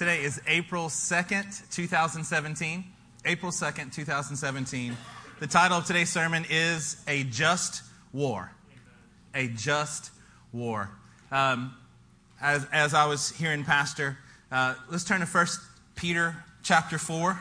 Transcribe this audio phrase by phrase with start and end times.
[0.00, 2.84] Today is April 2nd, 2017.
[3.26, 4.96] April 2nd, 2017.
[5.40, 7.82] The title of today's sermon is A Just
[8.14, 8.50] War.
[9.34, 10.10] A Just
[10.54, 10.88] War.
[11.30, 11.74] Um,
[12.40, 14.16] as, as I was hearing Pastor,
[14.50, 15.46] uh, let's turn to 1
[15.96, 17.38] Peter chapter 4.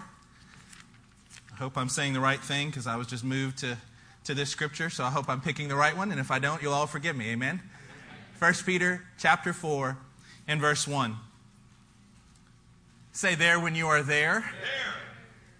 [1.53, 3.77] I hope I'm saying the right thing because I was just moved to,
[4.25, 6.11] to this scripture, so I hope I'm picking the right one.
[6.11, 7.29] And if I don't, you'll all forgive me.
[7.29, 7.61] Amen.
[8.39, 9.97] 1 Peter chapter 4
[10.45, 11.15] and verse 1.
[13.11, 14.41] Say there when you are there.
[14.41, 14.93] there.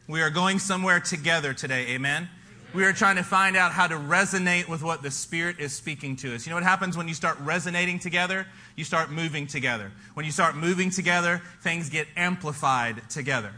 [0.07, 1.87] We are going somewhere together today.
[1.89, 2.29] Amen.
[2.73, 6.15] We are trying to find out how to resonate with what the Spirit is speaking
[6.17, 6.45] to us.
[6.45, 8.45] You know what happens when you start resonating together?
[8.75, 9.91] You start moving together.
[10.13, 13.53] When you start moving together, things get amplified together.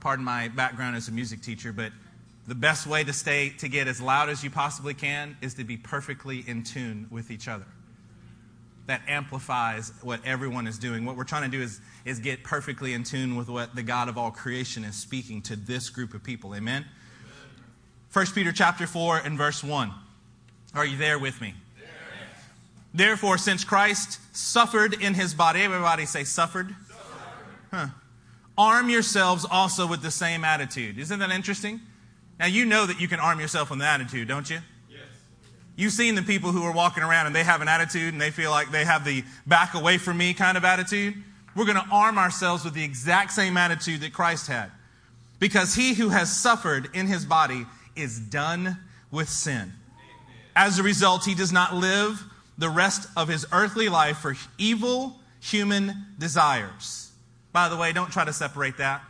[0.00, 1.92] Pardon my background as a music teacher, but
[2.46, 5.64] the best way to stay to get as loud as you possibly can is to
[5.64, 7.66] be perfectly in tune with each other
[8.86, 11.04] that amplifies what everyone is doing.
[11.04, 14.08] What we're trying to do is, is get perfectly in tune with what the God
[14.08, 16.54] of all creation is speaking to this group of people.
[16.54, 16.84] Amen?
[16.84, 16.88] Amen.
[18.12, 19.92] 1 Peter chapter 4 and verse 1.
[20.74, 21.54] Are you there with me?
[22.94, 26.74] Therefore, since Christ suffered in his body, everybody say suffered.
[26.88, 27.06] suffered.
[27.70, 27.86] Huh.
[28.56, 30.98] Arm yourselves also with the same attitude.
[30.98, 31.80] Isn't that interesting?
[32.38, 34.60] Now, you know that you can arm yourself with an attitude, don't you?
[35.76, 38.30] You've seen the people who are walking around and they have an attitude and they
[38.30, 41.14] feel like they have the back away from me kind of attitude.
[41.54, 44.70] We're going to arm ourselves with the exact same attitude that Christ had.
[45.38, 48.78] Because he who has suffered in his body is done
[49.10, 49.72] with sin.
[50.54, 52.24] As a result, he does not live
[52.56, 57.10] the rest of his earthly life for evil human desires.
[57.52, 59.02] By the way, don't try to separate that.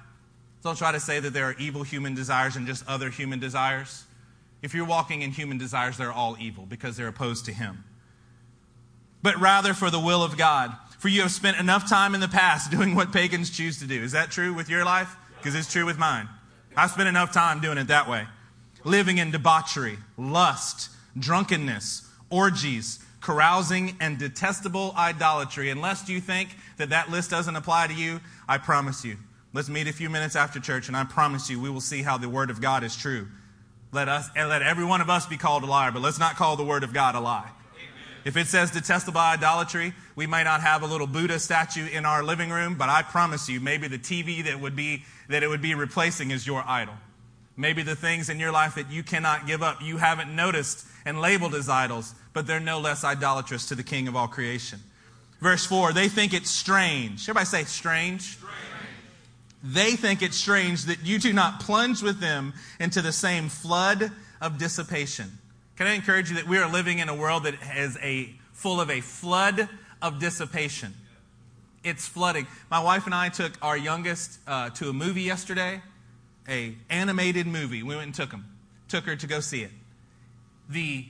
[0.65, 4.05] Don't try to say that there are evil human desires and just other human desires.
[4.67, 7.85] If you're walking in human desires, they're all evil because they're opposed to Him.
[9.23, 10.77] But rather for the will of God.
[10.99, 14.03] For you have spent enough time in the past doing what pagans choose to do.
[14.03, 15.15] Is that true with your life?
[15.37, 16.29] Because it's true with mine.
[16.77, 18.27] I spent enough time doing it that way.
[18.83, 25.71] Living in debauchery, lust, drunkenness, orgies, carousing, and detestable idolatry.
[25.71, 29.17] Unless you think that that list doesn't apply to you, I promise you.
[29.53, 32.19] Let's meet a few minutes after church, and I promise you we will see how
[32.19, 33.29] the Word of God is true
[33.93, 36.37] let us and let every one of us be called a liar, but let's not
[36.37, 37.51] call the word of God a lie.
[38.25, 42.25] If it says detestable idolatry, we may not have a little Buddha statue in our
[42.25, 45.63] living room, but I promise you, maybe the TV that would be that it would
[45.63, 46.95] be replacing is your idol.
[47.57, 51.21] Maybe the things in your life that you cannot give up, you haven't noticed and
[51.21, 54.81] labeled as idols, but they're no less idolatrous to the King of all creation.
[55.41, 57.23] Verse 4, they think it's strange.
[57.29, 58.23] Everybody say strange.
[58.23, 58.53] strange.
[59.67, 64.13] They think it strange that you do not plunge with them into the same flood
[64.41, 65.39] of dissipation.
[65.77, 68.81] Can I encourage you that we are living in a world that is a full
[68.81, 69.69] of a flood
[70.01, 70.95] of dissipation?
[71.83, 72.47] It's flooding.
[72.71, 75.83] My wife and I took our youngest uh, to a movie yesterday,
[76.49, 77.83] a animated movie.
[77.83, 78.45] We went and took him,
[78.89, 79.73] took her to go see it.
[80.69, 81.07] The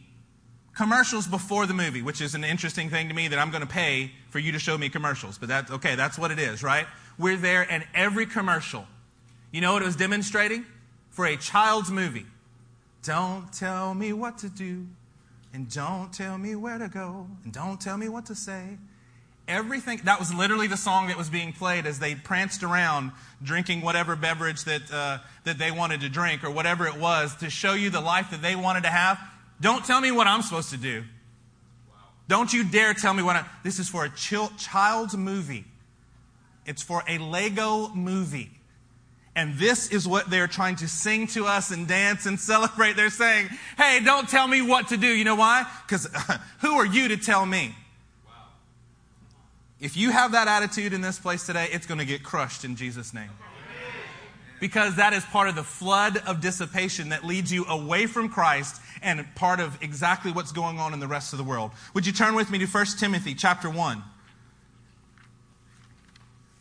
[0.74, 3.68] commercials before the movie, which is an interesting thing to me that I'm going to
[3.68, 5.94] pay for you to show me commercials, but that's okay.
[5.94, 6.86] That's what it is, right?
[7.18, 8.86] We're there in every commercial.
[9.50, 10.66] You know what it was demonstrating?
[11.10, 12.26] For a child's movie.
[13.02, 14.86] Don't tell me what to do,
[15.54, 18.78] and don't tell me where to go, and don't tell me what to say.
[19.48, 23.12] Everything, that was literally the song that was being played as they pranced around
[23.42, 27.48] drinking whatever beverage that, uh, that they wanted to drink or whatever it was to
[27.48, 29.20] show you the life that they wanted to have.
[29.60, 31.04] Don't tell me what I'm supposed to do.
[31.88, 31.94] Wow.
[32.26, 35.64] Don't you dare tell me what I, this is for a child's movie.
[36.66, 38.50] It's for a Lego movie.
[39.36, 42.96] And this is what they're trying to sing to us and dance and celebrate.
[42.96, 45.06] They're saying, hey, don't tell me what to do.
[45.06, 45.66] You know why?
[45.86, 46.08] Because
[46.60, 47.74] who are you to tell me?
[49.78, 52.76] If you have that attitude in this place today, it's going to get crushed in
[52.76, 53.28] Jesus' name.
[54.58, 58.80] Because that is part of the flood of dissipation that leads you away from Christ
[59.02, 61.72] and part of exactly what's going on in the rest of the world.
[61.92, 64.02] Would you turn with me to 1 Timothy chapter 1?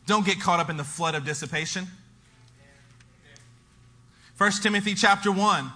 [0.06, 1.88] Don't get caught up in the flood of dissipation.
[4.38, 5.72] 1 Timothy chapter 1.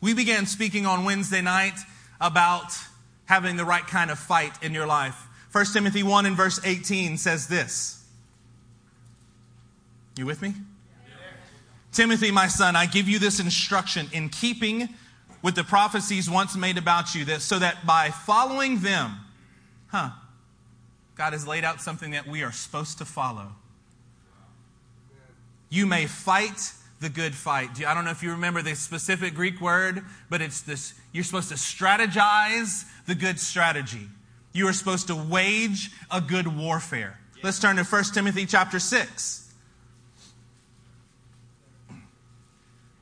[0.00, 1.78] We began speaking on Wednesday night
[2.20, 2.72] about
[3.24, 5.28] having the right kind of fight in your life.
[5.52, 8.04] 1 Timothy 1 and verse 18 says this.
[10.16, 10.54] You with me?
[11.92, 14.88] Timothy, my son, I give you this instruction in keeping
[15.42, 19.16] with the prophecies once made about you, that so that by following them,
[19.88, 20.10] huh,
[21.22, 23.46] God has laid out something that we are supposed to follow.
[25.70, 27.80] You may fight the good fight.
[27.86, 31.50] I don't know if you remember the specific Greek word, but it's this you're supposed
[31.50, 34.08] to strategize the good strategy.
[34.52, 37.20] You are supposed to wage a good warfare.
[37.40, 39.54] Let's turn to 1 Timothy chapter 6.
[41.88, 42.00] In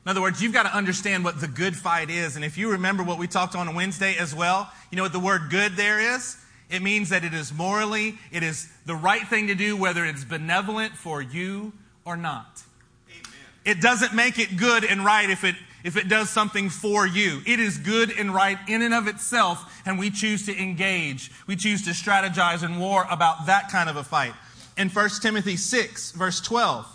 [0.05, 2.37] other words, you've got to understand what the good fight is.
[2.37, 5.19] And if you remember what we talked on Wednesday as well, you know what the
[5.20, 6.37] word good there is?
[6.70, 10.25] It means that it is morally, it is the right thing to do, whether it's
[10.25, 11.72] benevolent for you
[12.05, 12.62] or not.
[13.08, 13.32] Amen.
[13.64, 17.40] It doesn't make it good and right if it if it does something for you.
[17.46, 21.31] It is good and right in and of itself, and we choose to engage.
[21.46, 24.34] We choose to strategize in war about that kind of a fight.
[24.76, 26.87] In 1 Timothy 6, verse 12,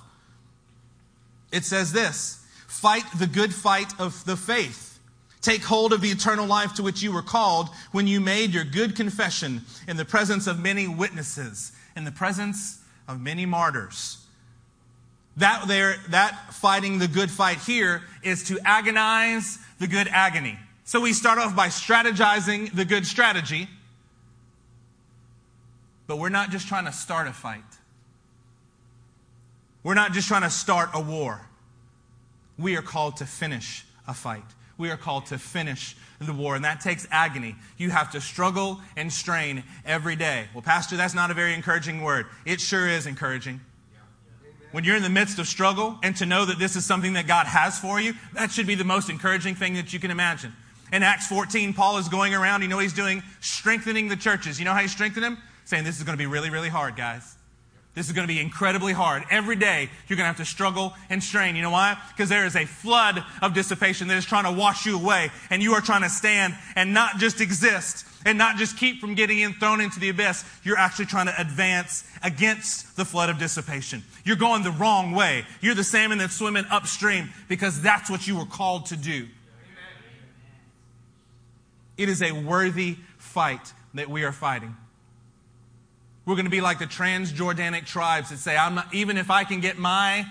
[1.51, 4.84] it says this Fight the good fight of the faith.
[5.45, 8.63] Take hold of the eternal life to which you were called when you made your
[8.63, 14.25] good confession in the presence of many witnesses, in the presence of many martyrs.
[15.37, 20.57] That there, that fighting the good fight here is to agonize the good agony.
[20.83, 23.67] So we start off by strategizing the good strategy,
[26.07, 27.61] but we're not just trying to start a fight.
[29.83, 31.39] We're not just trying to start a war.
[32.57, 34.41] We are called to finish a fight.
[34.77, 37.55] We are called to finish the war, and that takes agony.
[37.77, 40.47] You have to struggle and strain every day.
[40.53, 42.25] Well, Pastor, that's not a very encouraging word.
[42.45, 43.61] It sure is encouraging.
[44.71, 47.27] When you're in the midst of struggle and to know that this is something that
[47.27, 50.51] God has for you, that should be the most encouraging thing that you can imagine.
[50.91, 53.23] In Acts 14, Paul is going around, you know what he's doing?
[53.39, 54.59] Strengthening the churches.
[54.59, 55.37] You know how he strengthened them?
[55.63, 57.37] Saying, This is going to be really, really hard, guys.
[57.95, 59.23] This is going to be incredibly hard.
[59.31, 61.55] Every day, you're going to have to struggle and strain.
[61.55, 61.97] You know why?
[62.09, 65.63] Because there is a flood of dissipation that is trying to wash you away, and
[65.63, 69.39] you are trying to stand and not just exist and not just keep from getting
[69.39, 70.43] in, thrown into the abyss.
[70.63, 74.03] You're actually trying to advance against the flood of dissipation.
[74.25, 75.45] You're going the wrong way.
[75.61, 79.27] You're the salmon that's swimming upstream because that's what you were called to do.
[81.97, 84.75] It is a worthy fight that we are fighting.
[86.25, 89.43] We're going to be like the Transjordanic tribes that say, I'm not, even if I
[89.43, 90.25] can get my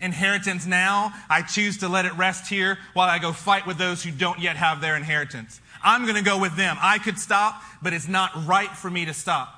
[0.00, 4.02] inheritance now, I choose to let it rest here while I go fight with those
[4.02, 5.60] who don't yet have their inheritance.
[5.82, 6.76] I'm going to go with them.
[6.80, 9.52] I could stop, but it's not right for me to stop.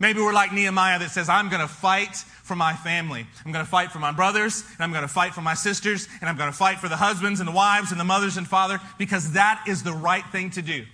[0.00, 3.26] Maybe we're like Nehemiah that says, I'm going to fight for my family.
[3.44, 6.06] I'm going to fight for my brothers, and I'm going to fight for my sisters,
[6.20, 8.46] and I'm going to fight for the husbands and the wives and the mothers and
[8.46, 10.84] father, because that is the right thing to do.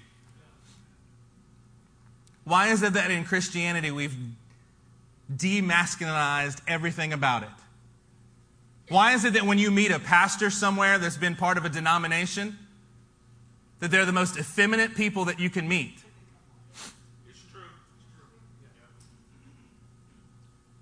[2.44, 4.16] Why is it that in Christianity we've
[5.34, 7.48] demasculinized everything about it?
[8.90, 11.70] Why is it that when you meet a pastor somewhere that's been part of a
[11.70, 12.58] denomination,
[13.80, 15.94] that they're the most effeminate people that you can meet?
[17.26, 17.62] It's true.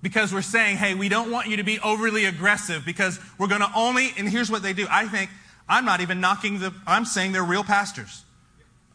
[0.03, 3.61] Because we're saying, hey, we don't want you to be overly aggressive because we're going
[3.61, 4.89] to only, and here's what they do.
[4.91, 5.31] I think,
[5.69, 8.25] I'm not even knocking the, I'm saying they're real pastors.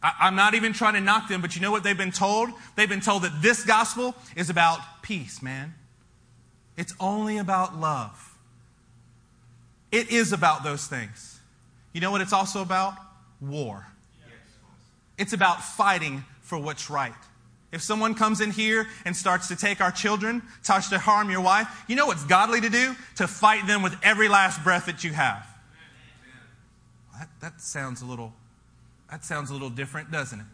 [0.02, 2.50] I, am not even trying to knock them, but you know what they've been told?
[2.76, 5.74] They've been told that this gospel is about peace, man.
[6.76, 8.36] It's only about love.
[9.90, 11.40] It is about those things.
[11.92, 12.94] You know what it's also about?
[13.40, 13.86] War.
[15.16, 17.12] It's about fighting for what's right.
[17.72, 21.40] If someone comes in here and starts to take our children, starts to harm your
[21.40, 22.94] wife, you know what's godly to do?
[23.16, 25.44] To fight them with every last breath that you have.
[27.18, 28.32] That, that sounds a little
[29.10, 30.46] that sounds a little different, doesn't it?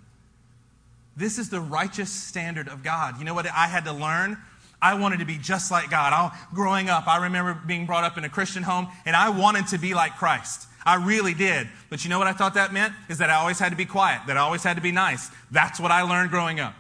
[1.17, 3.19] This is the righteous standard of God.
[3.19, 4.37] You know what I had to learn?
[4.83, 6.12] I wanted to be just like God.
[6.12, 9.69] I, growing up, I remember being brought up in a Christian home, and I wanted
[9.69, 10.67] to be like Christ.
[10.84, 11.69] I really did.
[11.89, 12.93] But you know what I thought that meant?
[13.08, 15.31] Is that I always had to be quiet, that I always had to be nice.
[15.51, 16.75] That's what I learned growing up.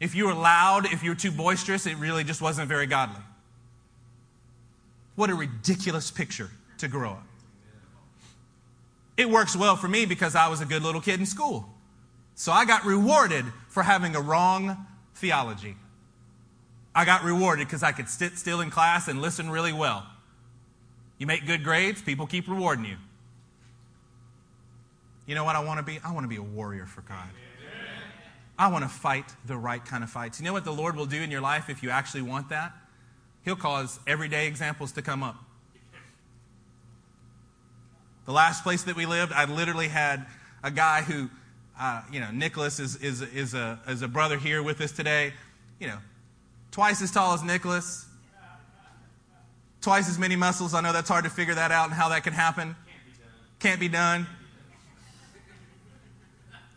[0.00, 3.22] If you were loud, if you were too boisterous, it really just wasn't very godly.
[5.14, 7.26] What a ridiculous picture to grow up.
[9.20, 11.68] It works well for me because I was a good little kid in school.
[12.34, 15.76] So I got rewarded for having a wrong theology.
[16.94, 20.06] I got rewarded because I could sit still in class and listen really well.
[21.18, 22.96] You make good grades, people keep rewarding you.
[25.26, 26.00] You know what I want to be?
[26.02, 27.28] I want to be a warrior for God.
[28.58, 30.40] I want to fight the right kind of fights.
[30.40, 32.72] You know what the Lord will do in your life if you actually want that?
[33.44, 35.36] He'll cause everyday examples to come up.
[38.30, 40.24] The last place that we lived, I literally had
[40.62, 41.28] a guy who,
[41.76, 45.32] uh, you know, Nicholas is, is, is, a, is a brother here with us today,
[45.80, 45.98] you know,
[46.70, 48.06] twice as tall as Nicholas,
[49.80, 50.74] twice as many muscles.
[50.74, 52.76] I know that's hard to figure that out and how that can happen.
[53.58, 54.28] Can't be done.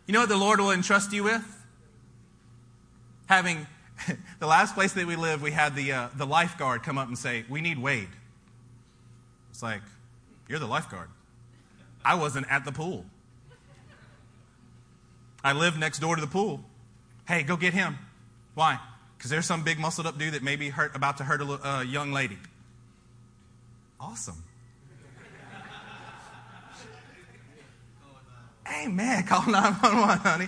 [0.07, 1.65] You know what the Lord will entrust you with?
[3.27, 3.67] Having
[4.39, 7.15] the last place that we lived, we had the, uh, the lifeguard come up and
[7.15, 8.09] say, We need Wade.
[9.51, 9.83] It's like,
[10.49, 11.09] You're the lifeguard.
[12.05, 13.05] I wasn't at the pool.
[15.43, 16.63] I lived next door to the pool.
[17.27, 17.97] Hey, go get him.
[18.55, 18.79] Why?
[19.17, 21.67] Because there's some big muscled up dude that may be hurt, about to hurt a
[21.67, 22.37] uh, young lady.
[23.99, 24.43] Awesome.
[28.65, 30.47] Hey, man, call 911, honey.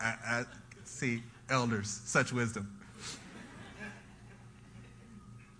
[0.00, 0.44] I, I
[0.84, 2.79] see elders, such wisdom.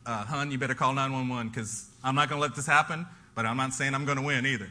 [0.06, 3.44] Uh, hun, you better call 911 because I'm not going to let this happen, but
[3.46, 4.68] I'm not saying I'm going to win either.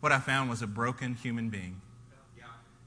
[0.00, 1.80] What I found was a broken human being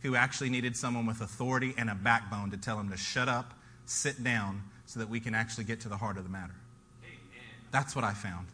[0.04, 3.54] who actually needed someone with authority and a backbone to tell him to shut up,
[3.86, 6.54] sit down, so that we can actually get to the heart of the matter.
[7.72, 8.48] That's what I found.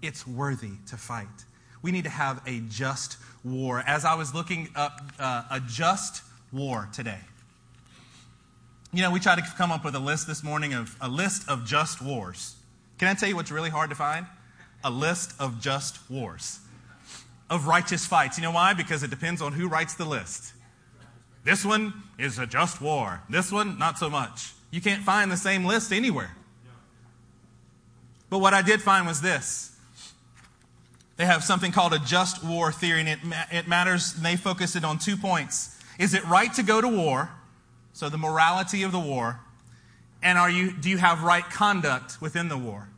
[0.00, 1.26] It's worthy to fight.
[1.82, 3.82] We need to have a just war.
[3.86, 6.22] As I was looking up uh, a just
[6.52, 7.20] war today,
[8.92, 11.48] you know, we tried to come up with a list this morning of a list
[11.48, 12.56] of just wars.
[12.98, 14.26] Can I tell you what's really hard to find?
[14.82, 16.58] A list of just wars,
[17.48, 18.36] of righteous fights.
[18.36, 18.74] You know why?
[18.74, 20.54] Because it depends on who writes the list.
[21.44, 23.22] This one is a just war.
[23.30, 24.52] This one, not so much.
[24.70, 26.36] You can't find the same list anywhere.
[28.28, 29.76] But what I did find was this.
[31.16, 33.18] They have something called a just war theory, and it,
[33.52, 35.78] it matters, and they focus it on two points.
[35.98, 37.30] Is it right to go to war?
[37.92, 39.40] So the morality of the war.
[40.22, 42.88] And are you, do you have right conduct within the war?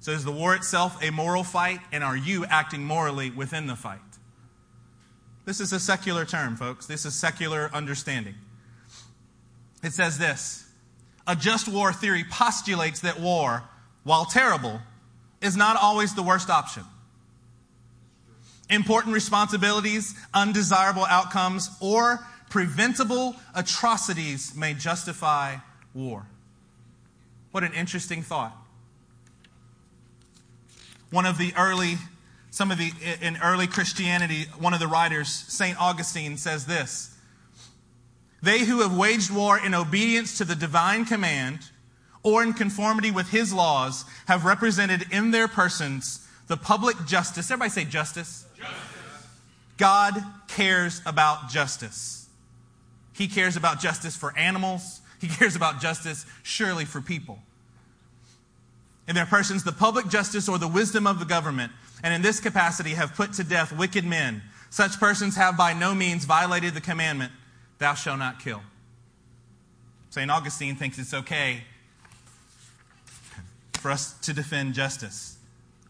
[0.00, 3.76] So is the war itself a moral fight, and are you acting morally within the
[3.76, 4.00] fight?
[5.46, 6.86] This is a secular term, folks.
[6.86, 8.34] This is secular understanding.
[9.82, 10.66] It says this
[11.26, 13.64] A just war theory postulates that war
[14.04, 14.80] while terrible,
[15.40, 16.84] is not always the worst option.
[18.70, 25.56] Important responsibilities, undesirable outcomes, or preventable atrocities may justify
[25.92, 26.24] war.
[27.50, 28.56] What an interesting thought.
[31.10, 31.96] One of the early,
[32.52, 35.76] some of the, in early Christianity, one of the writers, St.
[35.80, 37.16] Augustine, says this
[38.40, 41.58] They who have waged war in obedience to the divine command
[42.22, 47.50] or in conformity with his laws have represented in their persons the public justice.
[47.50, 48.46] Everybody say justice.
[48.56, 49.26] justice.
[49.76, 52.23] God cares about justice.
[53.14, 55.00] He cares about justice for animals.
[55.20, 57.38] He cares about justice, surely, for people.
[59.08, 62.40] In their persons, the public justice or the wisdom of the government, and in this
[62.40, 64.42] capacity have put to death wicked men.
[64.68, 67.32] Such persons have by no means violated the commandment,
[67.78, 68.62] Thou shalt not kill.
[70.10, 70.30] St.
[70.30, 71.64] Augustine thinks it's okay
[73.74, 75.36] for us to defend justice.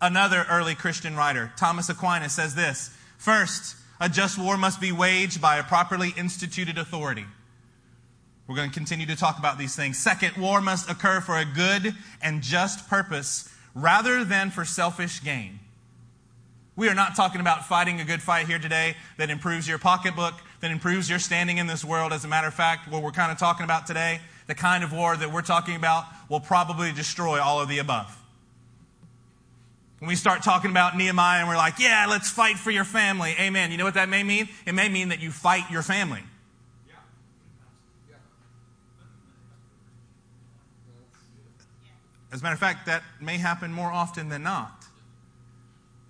[0.01, 5.41] Another early Christian writer, Thomas Aquinas, says this First, a just war must be waged
[5.41, 7.27] by a properly instituted authority.
[8.47, 9.99] We're going to continue to talk about these things.
[9.99, 15.61] Second, war must occur for a good and just purpose rather than for selfish gain.
[16.77, 20.35] We are not talking about fighting a good fight here today that improves your pocketbook,
[20.61, 22.13] that improves your standing in this world.
[22.13, 24.93] As a matter of fact, what we're kind of talking about today the kind of
[24.93, 28.15] war that we're talking about will probably destroy all of the above.
[30.05, 33.35] When we start talking about Nehemiah and we're like, yeah, let's fight for your family.
[33.41, 33.71] Amen.
[33.71, 34.51] You know what that may mean?
[34.67, 36.21] It may mean that you fight your family.
[42.31, 44.85] As a matter of fact, that may happen more often than not.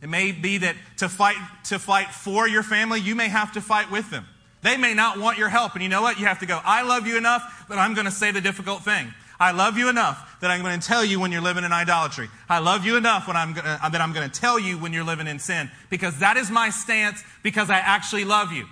[0.03, 1.37] It may be that to fight,
[1.67, 4.27] to fight for your family, you may have to fight with them.
[4.63, 5.75] They may not want your help.
[5.75, 6.19] And you know what?
[6.19, 8.83] You have to go, I love you enough that I'm going to say the difficult
[8.83, 9.15] thing.
[9.39, 12.29] I love you enough that I'm going to tell you when you're living in idolatry.
[12.49, 14.93] I love you enough when I'm gonna, uh, that I'm going to tell you when
[14.93, 18.67] you're living in sin because that is my stance because I actually love you.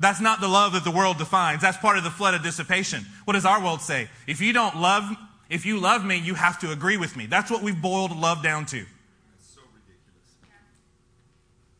[0.00, 1.62] That's not the love that the world defines.
[1.62, 3.06] That's part of the flood of dissipation.
[3.24, 4.08] What does our world say?
[4.26, 5.08] If you don't love,
[5.48, 7.26] if you love me, you have to agree with me.
[7.26, 8.78] That's what we've boiled love down to.
[8.78, 10.32] That's so ridiculous.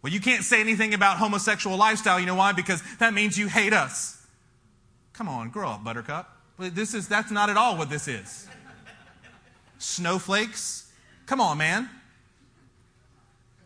[0.03, 2.21] Well, you can't say anything about homosexual lifestyle.
[2.21, 2.53] You know why?
[2.53, 4.25] Because that means you hate us.
[5.15, 6.42] Come on, grow up, buttercup.
[6.59, 8.47] This is, that's not at all what this is.
[9.79, 10.91] Snowflakes?
[11.27, 11.89] Come on, man.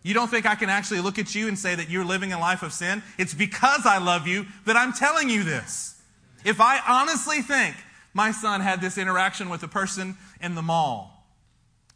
[0.03, 2.39] You don't think I can actually look at you and say that you're living a
[2.39, 3.03] life of sin?
[3.19, 6.01] It's because I love you that I'm telling you this.
[6.45, 7.75] If I honestly think
[8.15, 11.27] my son had this interaction with a person in the mall,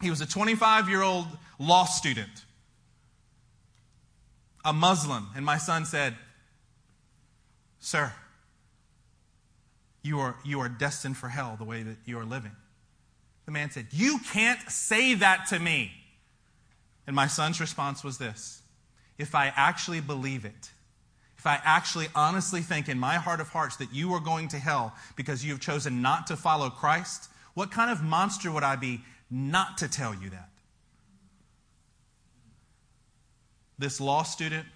[0.03, 1.27] he was a 25 year old
[1.59, 2.45] law student
[4.65, 6.15] a Muslim, and my son said,
[7.79, 8.13] Sir,
[10.03, 12.53] you are, you are destined for hell the way that you are living.
[13.47, 15.93] The man said, You can't say that to me.
[17.07, 18.63] And my son's response was this
[19.19, 20.71] If I actually believe it,
[21.37, 24.59] if I actually honestly think in my heart of hearts that you are going to
[24.59, 28.77] hell because you have chosen not to follow Christ, what kind of monster would I
[28.77, 30.51] be not to tell you that?
[33.81, 34.67] this law student,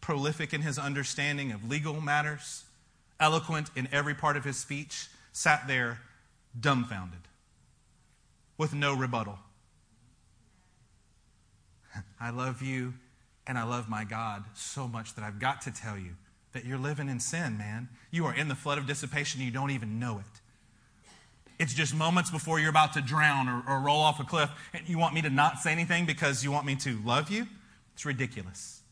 [0.00, 2.64] prolific in his understanding of legal matters,
[3.20, 6.00] eloquent in every part of his speech, sat there
[6.58, 7.20] dumbfounded
[8.56, 9.38] with no rebuttal.
[12.20, 12.94] I love you
[13.46, 16.10] and I love my God so much that I've got to tell you
[16.52, 17.88] that you're living in sin, man.
[18.10, 20.40] You are in the flood of dissipation, and you don't even know it.
[21.58, 24.88] It's just moments before you're about to drown or, or, roll off a cliff, and
[24.88, 27.46] you want me to not say anything because you want me to love you?
[27.94, 28.82] It's ridiculous.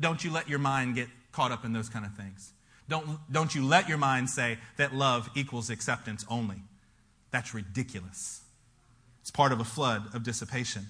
[0.00, 2.52] Don't you let your mind get caught up in those kind of things.
[2.88, 6.56] Don't, don't you let your mind say that love equals acceptance only.
[7.30, 8.42] That's ridiculous.
[9.22, 10.86] It's part of a flood of dissipation.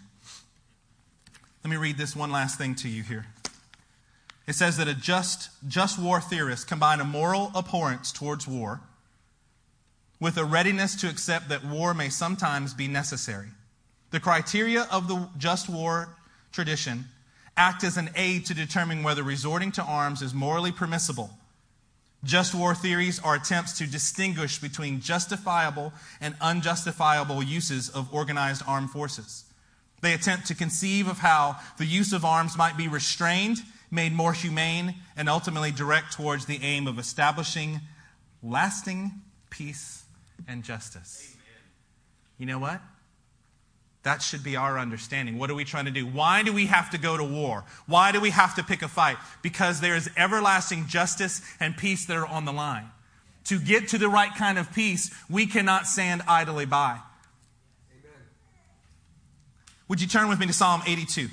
[1.62, 3.26] Let me read this one last thing to you here.
[4.46, 8.80] It says that a just, just war theorist combine a moral abhorrence towards war
[10.20, 13.48] with a readiness to accept that war may sometimes be necessary.
[14.10, 16.16] The criteria of the just war
[16.52, 17.06] tradition
[17.56, 21.30] act as an aid to determine whether resorting to arms is morally permissible.
[22.24, 28.90] Just war theories are attempts to distinguish between justifiable and unjustifiable uses of organized armed
[28.90, 29.44] forces.
[30.00, 33.58] They attempt to conceive of how the use of arms might be restrained,
[33.90, 37.80] made more humane, and ultimately direct towards the aim of establishing
[38.42, 39.12] lasting
[39.50, 40.04] peace
[40.48, 41.34] and justice.
[41.34, 41.38] Amen.
[42.38, 42.80] You know what?
[44.04, 45.38] That should be our understanding.
[45.38, 46.06] What are we trying to do?
[46.06, 47.64] Why do we have to go to war?
[47.86, 49.16] Why do we have to pick a fight?
[49.42, 52.90] Because there is everlasting justice and peace that are on the line.
[53.44, 56.98] To get to the right kind of peace, we cannot stand idly by.
[57.90, 58.12] Amen.
[59.88, 61.28] Would you turn with me to Psalm 82?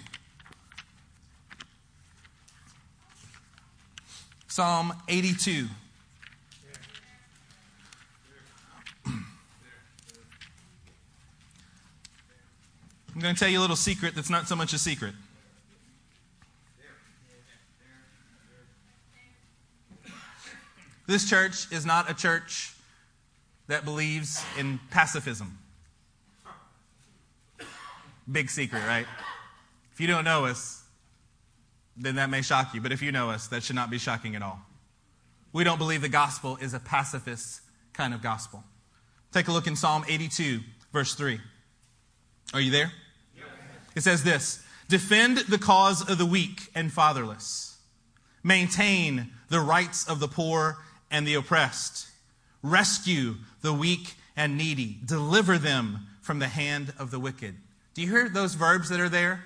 [4.47, 5.67] Psalm 82.
[13.13, 15.13] I'm going to tell you a little secret that's not so much a secret.
[21.07, 22.73] This church is not a church
[23.67, 25.57] that believes in pacifism.
[28.31, 29.05] Big secret, right?
[29.91, 30.83] If you don't know us,
[31.97, 32.79] then that may shock you.
[32.79, 34.61] But if you know us, that should not be shocking at all.
[35.51, 38.63] We don't believe the gospel is a pacifist kind of gospel.
[39.33, 40.61] Take a look in Psalm 82,
[40.93, 41.41] verse 3.
[42.53, 42.91] Are you there?
[43.95, 47.77] It says this Defend the cause of the weak and fatherless,
[48.43, 50.77] maintain the rights of the poor
[51.09, 52.07] and the oppressed,
[52.61, 57.55] rescue the weak and needy, deliver them from the hand of the wicked.
[57.93, 59.43] Do you hear those verbs that are there?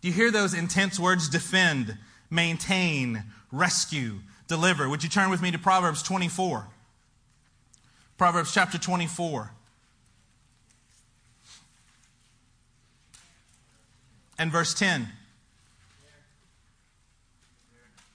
[0.00, 1.28] Do you hear those intense words?
[1.28, 1.96] Defend,
[2.28, 4.88] maintain, rescue, deliver.
[4.88, 6.66] Would you turn with me to Proverbs 24?
[8.18, 9.52] Proverbs chapter 24.
[14.38, 15.08] And verse 10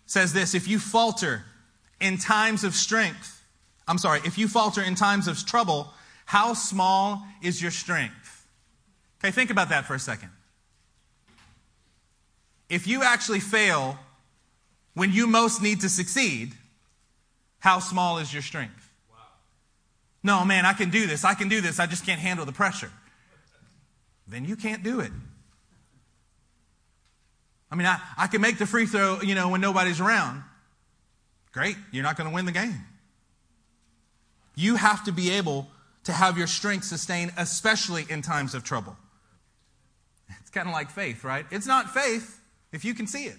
[0.08, 1.44] says this If you falter
[2.02, 3.44] in times of strength,
[3.88, 5.94] I'm sorry, if you falter in times of trouble,
[6.26, 8.46] how small is your strength?
[9.24, 10.30] Okay, think about that for a second.
[12.70, 13.98] If you actually fail
[14.94, 16.54] when you most need to succeed,
[17.60, 18.92] how small is your strength?
[19.10, 19.18] Wow.
[20.24, 21.24] No, man, I can do this.
[21.24, 21.80] I can do this.
[21.80, 22.92] I just can't handle the pressure.
[24.28, 25.12] Then you can't do it.
[27.72, 30.44] I mean, I, I can make the free throw, you know, when nobody's around.
[31.52, 32.86] Great, you're not going to win the game.
[34.56, 35.68] You have to be able
[36.06, 38.96] to have your strength sustained, especially in times of trouble.
[40.40, 41.46] It's kind of like faith, right?
[41.52, 42.40] It's not faith
[42.72, 43.38] if you can see it.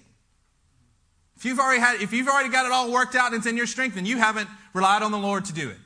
[1.37, 3.57] If you've already had, if you've already got it all worked out and it's in
[3.57, 5.77] your strength, then you haven't relied on the Lord to do it.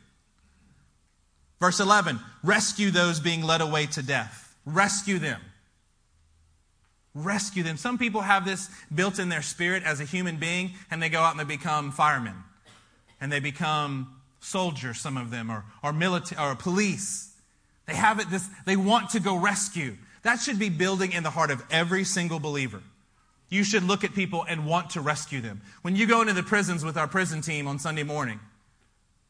[1.61, 4.57] Verse 11, rescue those being led away to death.
[4.64, 5.40] Rescue them
[7.14, 7.77] rescue them.
[7.77, 11.20] Some people have this built in their spirit as a human being, and they go
[11.20, 12.35] out and they become firemen.
[13.20, 17.33] And they become soldiers, some of them, or, or military or police.
[17.87, 19.96] They have it this, they want to go rescue.
[20.22, 22.83] That should be building in the heart of every single believer.
[23.48, 25.61] You should look at people and want to rescue them.
[25.83, 28.40] When you go into the prisons with our prison team on Sunday morning,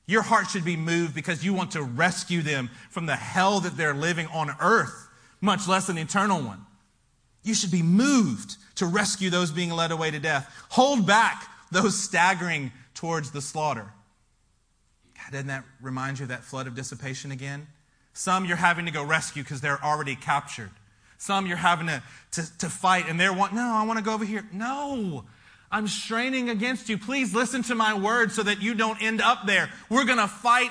[0.07, 3.77] your heart should be moved because you want to rescue them from the hell that
[3.77, 5.09] they're living on earth,
[5.40, 6.64] much less an eternal one.
[7.42, 10.52] You should be moved to rescue those being led away to death.
[10.70, 13.92] Hold back those staggering towards the slaughter.
[15.16, 17.66] God, doesn't that remind you of that flood of dissipation again?
[18.12, 20.70] Some you're having to go rescue because they're already captured.
[21.18, 22.02] Some you're having to,
[22.33, 24.46] to, to fight and they're want, no, I want to go over here.
[24.52, 25.24] No,
[25.70, 26.98] I'm straining against you.
[26.98, 29.70] Please listen to my words so that you don't end up there.
[29.88, 30.70] We're going to fight.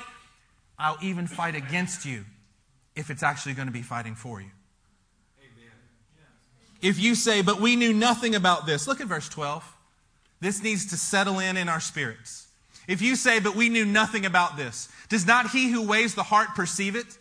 [0.78, 2.26] I'll even fight against you
[2.96, 4.50] if it's actually going to be fighting for you.
[6.82, 9.64] If you say, But we knew nothing about this, look at verse 12.
[10.40, 12.48] This needs to settle in in our spirits.
[12.88, 16.24] If you say, But we knew nothing about this, does not he who weighs the
[16.24, 17.18] heart perceive it?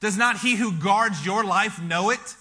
[0.00, 2.36] Does not he who guards your life know it?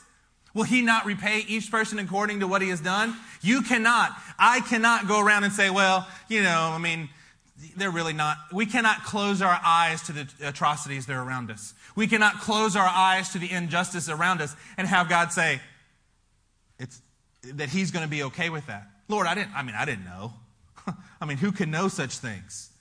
[0.53, 3.15] Will he not repay each person according to what he has done?
[3.41, 4.11] You cannot.
[4.37, 7.09] I cannot go around and say, well, you know, I mean,
[7.77, 8.37] they're really not.
[8.51, 11.73] We cannot close our eyes to the atrocities that are around us.
[11.95, 15.59] We cannot close our eyes to the injustice around us and have God say,
[16.79, 17.01] it's,
[17.43, 18.87] that he's going to be okay with that.
[19.07, 20.33] Lord, I didn't, I mean, I didn't know.
[21.21, 22.71] I mean, who can know such things?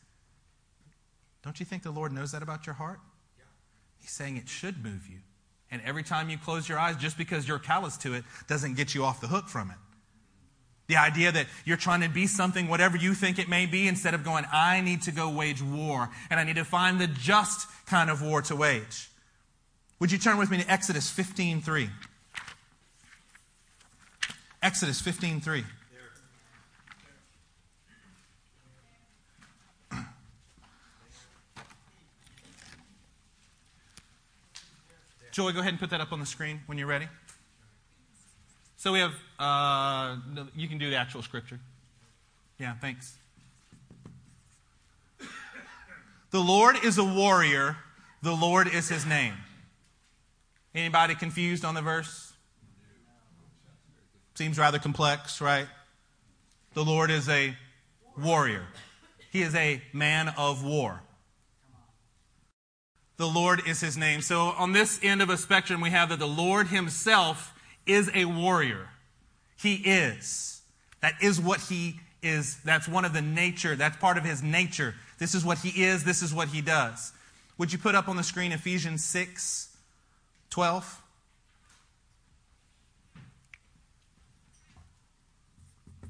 [1.42, 3.00] Don't you think the Lord knows that about your heart?
[4.00, 5.18] He's saying it should move you.
[5.70, 8.94] And every time you close your eyes, just because you're callous to it, doesn't get
[8.94, 9.76] you off the hook from it.
[10.87, 14.14] The idea that you're trying to be something, whatever you think it may be, instead
[14.14, 17.68] of going, I need to go wage war, and I need to find the just
[17.87, 19.11] kind of war to wage.
[20.00, 21.90] Would you turn with me to Exodus 15:3?
[24.62, 25.64] Exodus 15:3.
[35.30, 37.06] Joy, go ahead and put that up on the screen when you're ready.
[38.76, 40.16] So we have, uh,
[40.56, 41.60] you can do the actual scripture.
[42.58, 43.16] Yeah, thanks.
[46.30, 47.76] The Lord is a warrior,
[48.20, 49.34] the Lord is his name.
[50.74, 52.27] Anybody confused on the verse?
[54.38, 55.66] Seems rather complex, right?
[56.74, 57.57] The Lord is a
[58.16, 58.62] warrior.
[59.33, 61.03] He is a man of war.
[63.16, 64.20] The Lord is his name.
[64.20, 67.53] So on this end of a spectrum, we have that the Lord himself
[67.85, 68.90] is a warrior.
[69.61, 70.62] He is.
[71.01, 72.59] That is what he is.
[72.64, 73.74] That's one of the nature.
[73.74, 74.94] That's part of his nature.
[75.18, 76.05] This is what he is.
[76.05, 77.12] This is what he does.
[77.59, 79.77] Would you put up on the screen Ephesians 6
[80.51, 81.03] 12?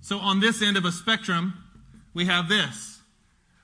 [0.08, 1.52] So on this end of a spectrum,
[2.14, 3.00] we have this.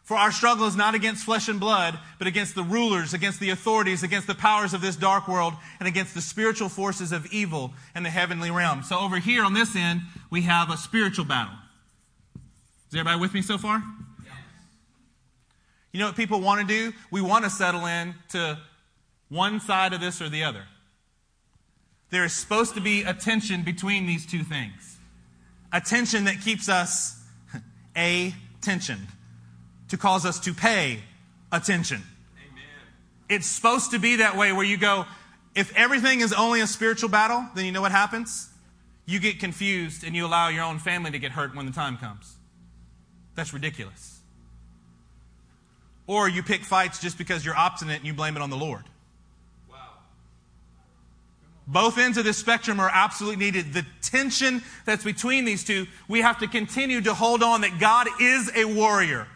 [0.02, 3.48] For our struggle is not against flesh and blood, but against the rulers, against the
[3.48, 7.72] authorities, against the powers of this dark world, and against the spiritual forces of evil
[7.96, 8.82] in the heavenly realm.
[8.82, 11.54] So over here on this end, we have a spiritual battle.
[12.90, 13.82] Is everybody with me so far?
[14.22, 14.34] Yes.
[15.92, 16.92] You know what people want to do?
[17.10, 18.58] We want to settle in to
[19.30, 20.64] one side of this or the other.
[22.10, 24.93] There is supposed to be a tension between these two things.
[25.74, 27.20] A tension that keeps us
[27.96, 28.32] a
[28.62, 29.06] tension
[29.88, 31.00] to cause us to pay
[31.52, 32.02] attention.
[32.38, 32.64] Amen.
[33.28, 35.04] It's supposed to be that way where you go,
[35.54, 38.48] if everything is only a spiritual battle, then you know what happens?
[39.06, 41.96] You get confused and you allow your own family to get hurt when the time
[41.98, 42.34] comes.
[43.34, 44.20] That's ridiculous.
[46.06, 48.84] Or you pick fights just because you're obstinate and you blame it on the Lord.
[51.66, 53.72] Both ends of this spectrum are absolutely needed.
[53.72, 58.06] The tension that's between these two, we have to continue to hold on that God
[58.20, 59.26] is a warrior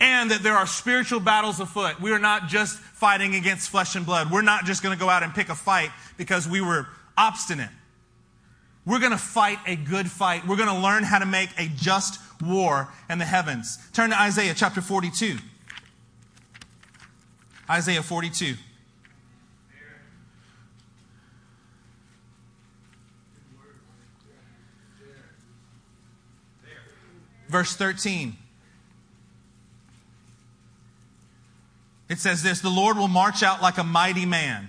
[0.00, 2.00] and that there are spiritual battles afoot.
[2.00, 4.30] We are not just fighting against flesh and blood.
[4.30, 6.86] We're not just going to go out and pick a fight because we were
[7.16, 7.70] obstinate.
[8.84, 10.46] We're going to fight a good fight.
[10.46, 13.78] We're going to learn how to make a just war in the heavens.
[13.92, 15.38] Turn to Isaiah chapter 42.
[17.70, 18.54] Isaiah 42.
[27.56, 28.36] Verse 13.
[32.10, 34.68] It says this The Lord will march out like a mighty man.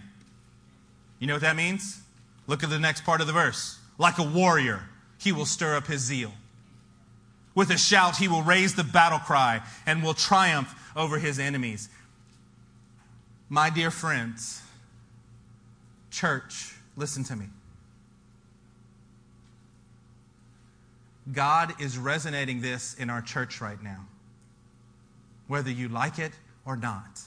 [1.19, 2.00] You know what that means?
[2.47, 3.78] Look at the next part of the verse.
[3.97, 4.84] Like a warrior,
[5.17, 6.32] he will stir up his zeal.
[7.54, 11.89] With a shout, he will raise the battle cry and will triumph over his enemies.
[13.50, 14.62] My dear friends,
[16.10, 17.47] church, listen to me.
[21.31, 24.05] God is resonating this in our church right now,
[25.47, 26.31] whether you like it
[26.65, 27.21] or not.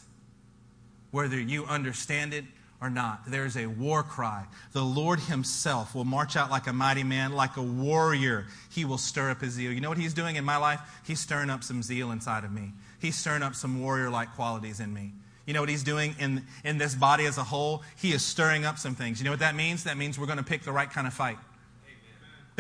[1.11, 2.45] Whether you understand it
[2.81, 4.45] or not, there's a war cry.
[4.73, 8.47] The Lord Himself will march out like a mighty man, like a warrior.
[8.71, 9.73] He will stir up His zeal.
[9.73, 10.81] You know what He's doing in my life?
[11.05, 12.73] He's stirring up some zeal inside of me.
[13.01, 15.13] He's stirring up some warrior like qualities in me.
[15.47, 17.83] You know what he's doing in, in this body as a whole?
[17.97, 19.19] He is stirring up some things.
[19.19, 19.83] You know what that means?
[19.83, 21.39] That means we're going to pick the right kind of fight.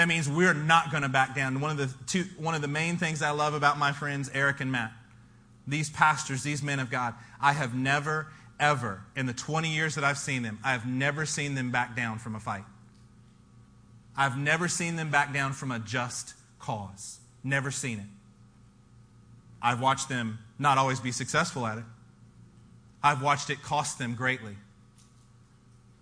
[0.01, 1.61] That means we're not going to back down.
[1.61, 4.61] One of the two, one of the main things I love about my friends Eric
[4.61, 4.93] and Matt
[5.67, 10.03] these pastors, these men of God, I have never, ever, in the 20 years that
[10.03, 12.65] I've seen them, I have never seen them back down from a fight.
[14.17, 17.19] I've never seen them back down from a just cause.
[17.45, 18.07] Never seen it.
[19.61, 21.85] I've watched them not always be successful at it.
[23.03, 24.57] I've watched it cost them greatly.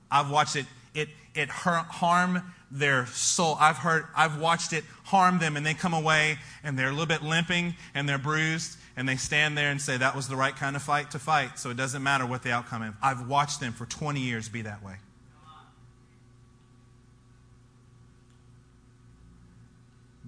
[0.08, 3.56] I've watched it, it, it harm their soul.
[3.60, 7.06] I've heard, I've watched it harm them and they come away and they're a little
[7.06, 10.54] bit limping and they're bruised and they stand there and say that was the right
[10.54, 11.58] kind of fight to fight.
[11.58, 12.94] So it doesn't matter what the outcome is.
[13.02, 14.96] I've watched them for 20 years be that way.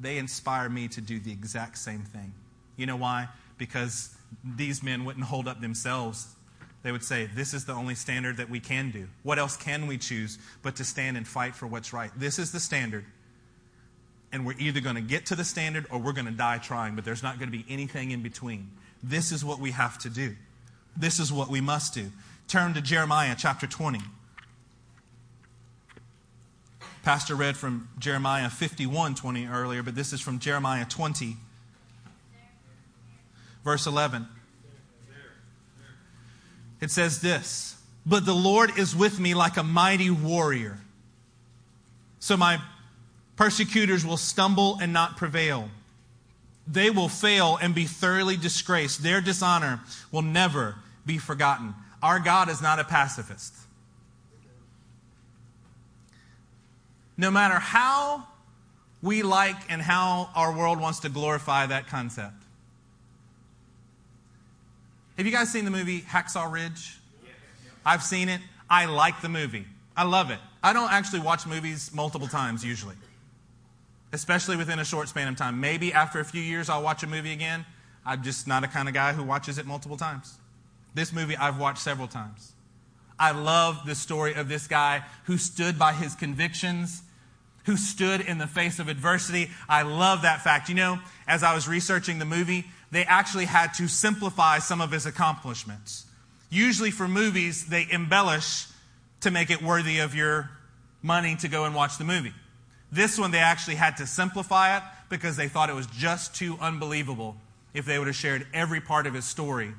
[0.00, 2.32] They inspire me to do the exact same thing.
[2.78, 3.28] You know why?
[3.58, 6.26] Because these men wouldn't hold up themselves
[6.82, 9.08] they would say, This is the only standard that we can do.
[9.22, 12.10] What else can we choose but to stand and fight for what's right?
[12.16, 13.04] This is the standard.
[14.32, 16.94] And we're either going to get to the standard or we're going to die trying,
[16.94, 18.70] but there's not going to be anything in between.
[19.02, 20.36] This is what we have to do.
[20.96, 22.12] This is what we must do.
[22.46, 24.00] Turn to Jeremiah chapter 20.
[27.02, 31.36] Pastor read from Jeremiah 51 20 earlier, but this is from Jeremiah 20,
[33.64, 34.28] verse 11.
[36.80, 40.78] It says this But the Lord is with me like a mighty warrior.
[42.18, 42.60] So my
[43.36, 45.70] persecutors will stumble and not prevail.
[46.66, 49.02] They will fail and be thoroughly disgraced.
[49.02, 49.80] Their dishonor
[50.12, 51.74] will never be forgotten.
[52.02, 53.54] Our God is not a pacifist.
[57.16, 58.26] No matter how
[59.02, 62.39] we like and how our world wants to glorify that concept,
[65.20, 66.96] have you guys seen the movie Hacksaw Ridge?
[67.84, 68.40] I've seen it.
[68.70, 69.66] I like the movie.
[69.94, 70.38] I love it.
[70.62, 72.94] I don't actually watch movies multiple times usually,
[74.14, 75.60] especially within a short span of time.
[75.60, 77.66] Maybe after a few years I'll watch a movie again.
[78.06, 80.38] I'm just not a kind of guy who watches it multiple times.
[80.94, 82.52] This movie I've watched several times.
[83.18, 87.02] I love the story of this guy who stood by his convictions,
[87.66, 89.50] who stood in the face of adversity.
[89.68, 90.70] I love that fact.
[90.70, 94.90] You know, as I was researching the movie, they actually had to simplify some of
[94.90, 96.06] his accomplishments.
[96.50, 98.66] Usually, for movies, they embellish
[99.20, 100.50] to make it worthy of your
[101.02, 102.34] money to go and watch the movie.
[102.90, 106.58] This one, they actually had to simplify it because they thought it was just too
[106.60, 107.36] unbelievable
[107.72, 109.72] if they would have shared every part of his story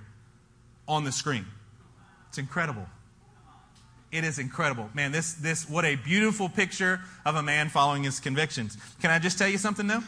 [0.88, 1.46] on the screen.
[2.30, 2.88] It's incredible.
[4.12, 4.90] It is incredible.
[4.94, 8.78] Man, this, this, what a beautiful picture of a man following his convictions.
[9.02, 10.04] Can I just tell you something, though?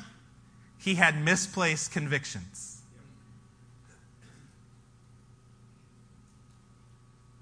[0.77, 2.72] He had misplaced convictions.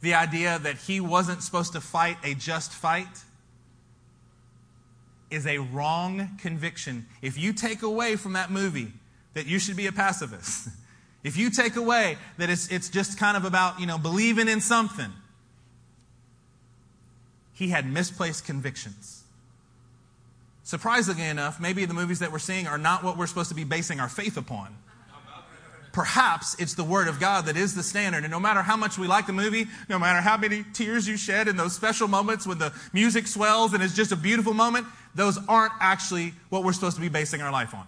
[0.01, 3.23] The idea that he wasn't supposed to fight a just fight
[5.29, 7.05] is a wrong conviction.
[7.21, 8.91] If you take away from that movie
[9.33, 10.69] that you should be a pacifist,
[11.23, 14.59] if you take away that it's, it's just kind of about, you know, believing in
[14.59, 15.11] something,
[17.53, 19.23] he had misplaced convictions.
[20.63, 23.63] Surprisingly enough, maybe the movies that we're seeing are not what we're supposed to be
[23.63, 24.75] basing our faith upon
[25.91, 28.23] perhaps it's the Word of God that is the standard.
[28.23, 31.17] And no matter how much we like the movie, no matter how many tears you
[31.17, 34.88] shed in those special moments when the music swells and it's just a beautiful moment,
[35.15, 37.86] those aren't actually what we're supposed to be basing our life on.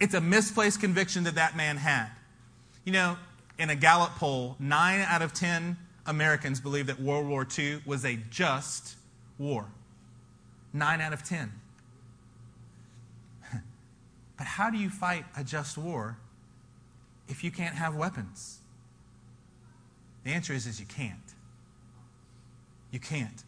[0.00, 2.08] It's a misplaced conviction that that man had.
[2.84, 3.16] You know,
[3.58, 8.04] in a Gallup poll, nine out of 10 Americans believe that World War II was
[8.04, 8.96] a just
[9.38, 9.66] war.
[10.72, 11.52] Nine out of 10.
[14.38, 16.16] But how do you fight a just war
[17.32, 18.58] if you can't have weapons?
[20.22, 21.16] The answer is, is you can't.
[22.90, 23.42] You can't.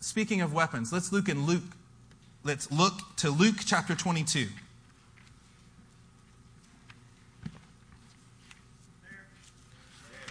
[0.00, 1.76] Speaking of weapons, let's look in Luke.
[2.42, 4.48] Let's look to Luke chapter 22.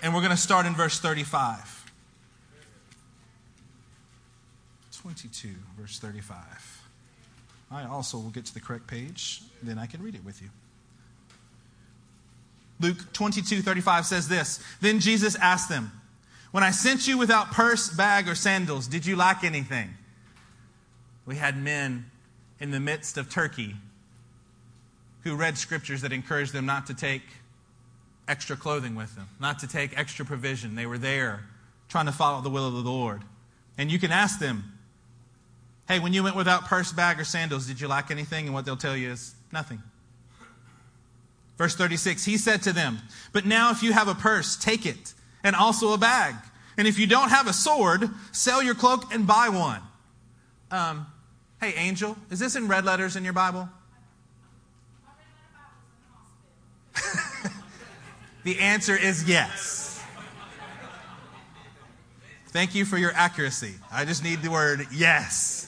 [0.02, 1.86] And we're going to start in verse 35.
[4.92, 6.82] 22, verse 35.
[7.70, 10.50] I also will get to the correct page, then I can read it with you.
[12.80, 15.92] Luke 22 35 says this Then Jesus asked them,
[16.52, 19.90] When I sent you without purse, bag, or sandals, did you lack anything?
[21.26, 22.06] We had men
[22.60, 23.76] in the midst of Turkey
[25.24, 27.24] who read scriptures that encouraged them not to take
[28.28, 30.76] extra clothing with them, not to take extra provision.
[30.76, 31.44] They were there
[31.90, 33.24] trying to follow the will of the Lord.
[33.78, 34.74] And you can ask them,
[35.88, 38.46] Hey, when you went without purse, bag, or sandals, did you lack anything?
[38.46, 39.82] And what they'll tell you is nothing.
[41.58, 43.00] Verse 36, he said to them,
[43.34, 46.36] But now if you have a purse, take it, and also a bag.
[46.78, 49.82] And if you don't have a sword, sell your cloak and buy one.
[50.70, 51.08] Um,
[51.60, 53.68] hey, Angel, is this in red letters in your Bible?
[58.44, 60.04] the answer is yes.
[62.50, 63.74] Thank you for your accuracy.
[63.92, 65.67] I just need the word yes.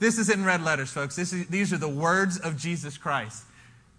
[0.00, 1.18] This is in red letters, folks.
[1.18, 3.44] Is, these are the words of Jesus Christ.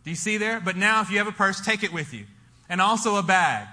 [0.04, 0.60] Do you see there?
[0.60, 2.26] But now, if you have a purse, take it with you.
[2.68, 3.68] And also a bag.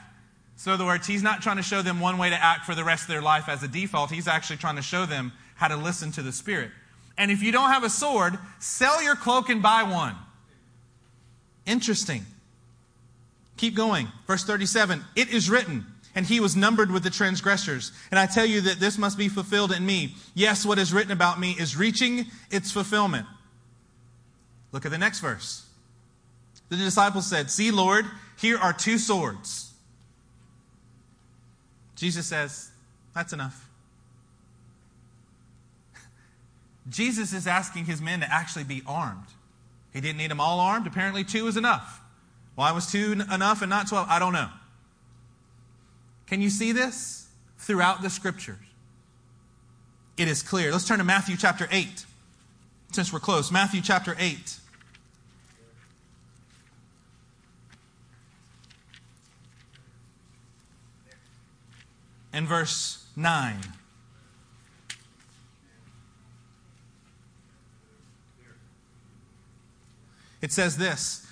[0.56, 2.74] So, in other words, he's not trying to show them one way to act for
[2.74, 4.10] the rest of their life as a default.
[4.10, 6.70] He's actually trying to show them how to listen to the Spirit.
[7.16, 10.14] And if you don't have a sword, sell your cloak and buy one.
[11.64, 12.26] Interesting.
[13.56, 14.08] Keep going.
[14.26, 15.86] Verse 37 It is written,
[16.18, 17.92] and he was numbered with the transgressors.
[18.10, 20.16] And I tell you that this must be fulfilled in me.
[20.34, 23.24] Yes, what is written about me is reaching its fulfillment.
[24.72, 25.64] Look at the next verse.
[26.70, 28.04] The disciples said, See, Lord,
[28.36, 29.72] here are two swords.
[31.94, 32.72] Jesus says,
[33.14, 33.68] That's enough.
[36.88, 39.28] Jesus is asking his men to actually be armed.
[39.92, 40.88] He didn't need them all armed.
[40.88, 42.00] Apparently, two was enough.
[42.56, 44.08] Why was two enough and not 12?
[44.10, 44.48] I don't know.
[46.28, 48.58] Can you see this throughout the scriptures?
[50.18, 50.72] It is clear.
[50.72, 52.04] Let's turn to Matthew chapter 8,
[52.92, 53.50] since we're close.
[53.50, 54.56] Matthew chapter 8.
[62.32, 63.56] And verse 9.
[70.42, 71.26] It says this.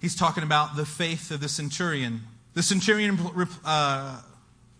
[0.00, 2.22] He's talking about the faith of the centurion.
[2.54, 3.18] The centurion,
[3.64, 4.22] uh,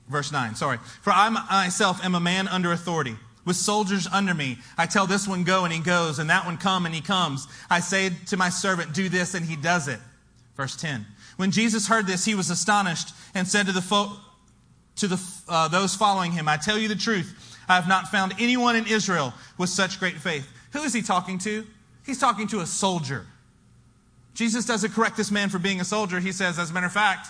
[0.08, 0.78] verse 9, sorry.
[1.02, 4.58] For I myself am a man under authority, with soldiers under me.
[4.78, 7.46] I tell this one, go, and he goes, and that one, come, and he comes.
[7.68, 9.98] I say to my servant, do this, and he does it.
[10.56, 11.04] Verse 10.
[11.36, 14.16] When Jesus heard this, he was astonished and said to the fo-
[14.96, 18.34] to the, uh, those following him, I tell you the truth, I have not found
[18.38, 20.48] anyone in Israel with such great faith.
[20.72, 21.66] Who is he talking to?
[22.06, 23.26] He's talking to a soldier.
[24.34, 26.20] Jesus doesn't correct this man for being a soldier.
[26.20, 27.28] He says, as a matter of fact,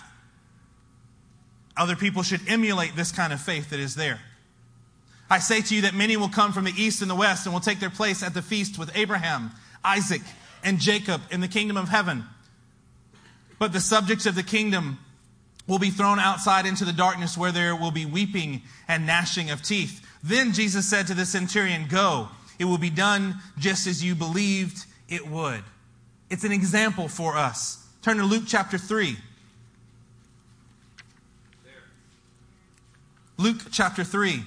[1.77, 4.19] other people should emulate this kind of faith that is there.
[5.29, 7.53] I say to you that many will come from the east and the west and
[7.53, 9.51] will take their place at the feast with Abraham,
[9.83, 10.21] Isaac,
[10.63, 12.25] and Jacob in the kingdom of heaven.
[13.57, 14.99] But the subjects of the kingdom
[15.67, 19.63] will be thrown outside into the darkness where there will be weeping and gnashing of
[19.63, 20.05] teeth.
[20.23, 24.85] Then Jesus said to the centurion, Go, it will be done just as you believed
[25.09, 25.63] it would.
[26.29, 27.83] It's an example for us.
[28.01, 29.17] Turn to Luke chapter 3.
[33.45, 34.41] Luke chapter 3.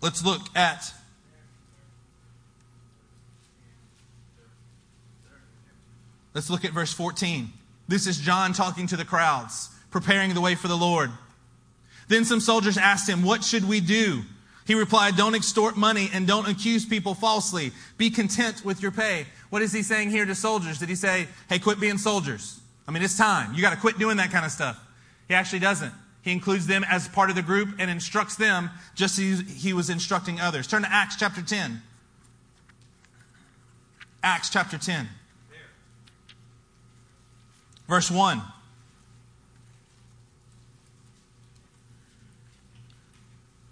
[0.00, 0.92] Let's look at
[6.34, 7.52] Let's look at verse 14.
[7.86, 11.12] This is John talking to the crowds, preparing the way for the Lord.
[12.08, 14.24] Then some soldiers asked him, What should we do?
[14.66, 17.70] He replied, Don't extort money and don't accuse people falsely.
[17.96, 19.26] Be content with your pay.
[19.50, 20.80] What is he saying here to soldiers?
[20.80, 22.58] Did he say, Hey, quit being soldiers?
[22.88, 23.54] I mean, it's time.
[23.54, 24.82] You got to quit doing that kind of stuff.
[25.28, 25.92] He actually doesn't.
[26.22, 29.90] He includes them as part of the group and instructs them just as he was
[29.90, 30.66] instructing others.
[30.66, 31.82] Turn to Acts chapter 10.
[34.22, 35.08] Acts chapter 10.
[37.88, 38.42] Verse 1.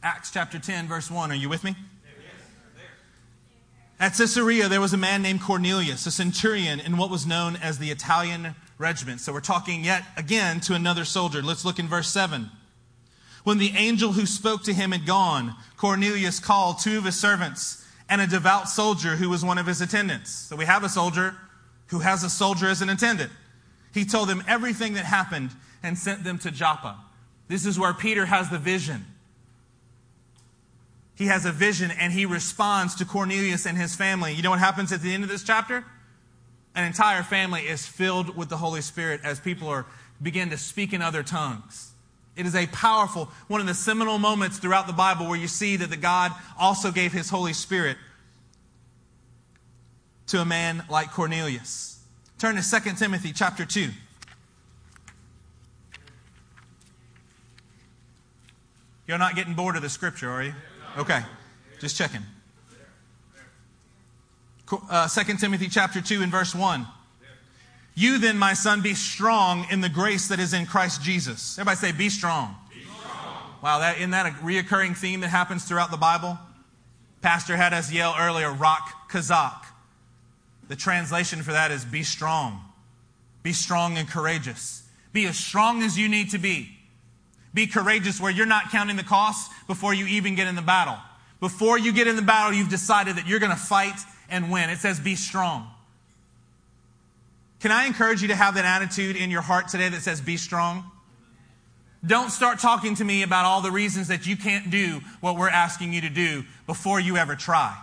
[0.04, 1.32] Acts chapter 10, verse 1.
[1.32, 1.74] Are you with me?
[3.98, 7.78] At Caesarea, there was a man named Cornelius, a centurion in what was known as
[7.78, 9.20] the Italian regiment.
[9.20, 11.42] So we're talking yet again to another soldier.
[11.42, 12.50] Let's look in verse 7.
[13.44, 17.84] When the angel who spoke to him had gone, Cornelius called two of his servants
[18.08, 20.30] and a devout soldier who was one of his attendants.
[20.30, 21.34] So we have a soldier
[21.88, 23.30] who has a soldier as an attendant.
[23.92, 25.50] He told them everything that happened
[25.82, 26.96] and sent them to Joppa.
[27.48, 29.04] This is where Peter has the vision
[31.14, 34.32] he has a vision and he responds to Cornelius and his family.
[34.32, 35.84] You know what happens at the end of this chapter?
[36.74, 39.86] An entire family is filled with the Holy Spirit as people are
[40.22, 41.92] begin to speak in other tongues.
[42.36, 45.76] It is a powerful, one of the seminal moments throughout the Bible where you see
[45.76, 47.96] that the God also gave his Holy Spirit
[50.28, 52.00] to a man like Cornelius.
[52.38, 53.90] Turn to 2 Timothy chapter 2.
[59.06, 60.54] You're not getting bored of the scripture, are you?
[60.96, 61.20] Okay,
[61.78, 62.22] just checking.
[64.70, 66.86] Uh, 2 Timothy chapter 2 and verse 1.
[67.94, 71.58] You then, my son, be strong in the grace that is in Christ Jesus.
[71.58, 72.56] Everybody say, be strong.
[72.72, 73.36] Be strong.
[73.62, 76.38] Wow, that, isn't that a reoccurring theme that happens throughout the Bible?
[77.22, 79.64] Pastor had us yell earlier, rak chazak.
[80.68, 82.60] The translation for that is be strong.
[83.42, 84.82] Be strong and courageous.
[85.12, 86.70] Be as strong as you need to be.
[87.52, 90.96] Be courageous where you're not counting the costs before you even get in the battle.
[91.38, 93.94] Before you get in the battle, you've decided that you're going to fight
[94.28, 94.70] and win.
[94.70, 95.68] It says be strong.
[97.60, 100.36] Can I encourage you to have that attitude in your heart today that says be
[100.36, 100.90] strong?
[102.04, 105.48] Don't start talking to me about all the reasons that you can't do what we're
[105.48, 107.74] asking you to do before you ever try.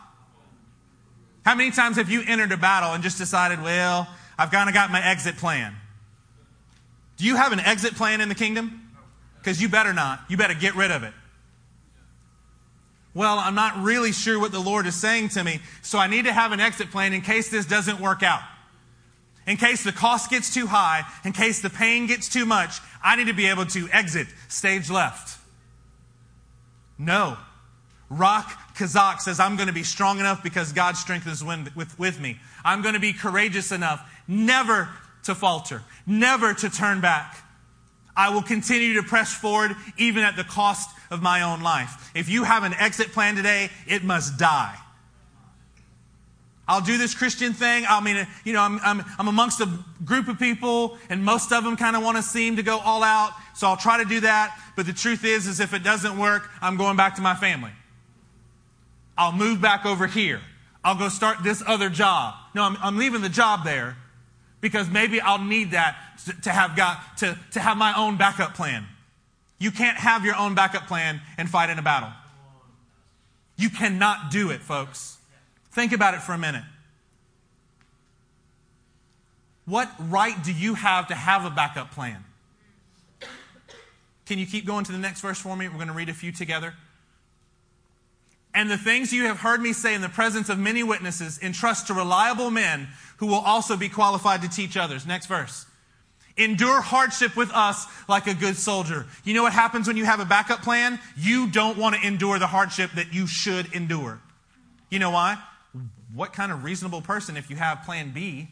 [1.43, 4.75] How many times have you entered a battle and just decided, well, I've kind of
[4.75, 5.73] got my exit plan?
[7.17, 8.91] Do you have an exit plan in the kingdom?
[9.39, 10.21] Because you better not.
[10.29, 11.13] You better get rid of it.
[13.13, 16.25] Well, I'm not really sure what the Lord is saying to me, so I need
[16.25, 18.41] to have an exit plan in case this doesn't work out.
[19.45, 23.15] In case the cost gets too high, in case the pain gets too much, I
[23.15, 25.39] need to be able to exit stage left.
[26.97, 27.37] No.
[28.09, 28.45] Rak
[28.75, 32.19] Chazak says, I'm going to be strong enough because God's strength is with, with, with
[32.19, 32.37] me.
[32.63, 34.89] I'm going to be courageous enough never
[35.23, 37.43] to falter, never to turn back.
[38.15, 42.11] I will continue to press forward even at the cost of my own life.
[42.15, 44.75] If you have an exit plan today, it must die.
[46.67, 47.83] I'll do this Christian thing.
[47.89, 49.69] I mean, you know, I'm, I'm, I'm amongst a
[50.05, 53.03] group of people, and most of them kind of want to seem to go all
[53.03, 54.57] out, so I'll try to do that.
[54.77, 57.71] But the truth is, is if it doesn't work, I'm going back to my family.
[59.17, 60.39] I'll move back over here.
[60.83, 62.35] I'll go start this other job.
[62.55, 63.97] No, I'm, I'm leaving the job there
[64.61, 65.97] because maybe I'll need that
[66.43, 68.85] to, have got to, to have my own backup plan.
[69.59, 72.11] You can't have your own backup plan and fight in a battle.
[73.57, 75.17] You cannot do it, folks.
[75.71, 76.63] Think about it for a minute.
[79.65, 82.23] What right do you have to have a backup plan?
[84.25, 85.67] Can you keep going to the next verse for me?
[85.67, 86.73] We're going to read a few together.
[88.53, 91.87] And the things you have heard me say in the presence of many witnesses, entrust
[91.87, 92.89] to reliable men
[93.21, 95.05] who will also be qualified to teach others.
[95.05, 95.65] Next verse.
[96.35, 99.05] Endure hardship with us like a good soldier.
[99.23, 100.99] You know what happens when you have a backup plan?
[101.15, 104.19] You don't want to endure the hardship that you should endure.
[104.89, 105.37] You know why?
[106.13, 108.49] what kind of reasonable person, if you have plan B,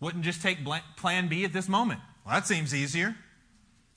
[0.00, 0.58] wouldn't just take
[0.96, 2.00] plan B at this moment?
[2.24, 3.14] Well, that seems easier.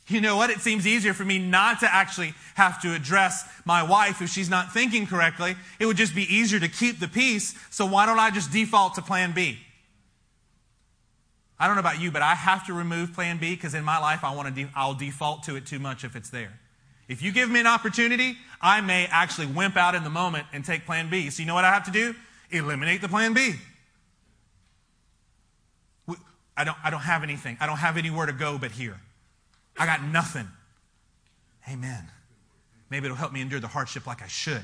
[0.08, 0.52] You know what?
[0.52, 4.50] It seems easier for me not to actually have to address my wife if she's
[4.50, 5.56] not thinking correctly.
[5.80, 7.56] It would just be easier to keep the peace.
[7.72, 9.58] So why don't I just default to plan B?
[11.58, 13.98] I don't know about you, but I have to remove plan B because in my
[13.98, 16.54] life I want to de- I'll default to it too much if it's there.
[17.08, 20.64] If you give me an opportunity, I may actually wimp out in the moment and
[20.64, 21.30] take plan B.
[21.30, 22.14] So you know what I have to do?
[22.52, 23.56] eliminate the plan B.
[26.58, 27.58] I don't, I don't have anything.
[27.60, 29.00] I don't have anywhere to go but here.
[29.78, 30.48] I got nothing.
[31.72, 32.10] Amen.
[32.90, 34.64] Maybe it'll help me endure the hardship like I should.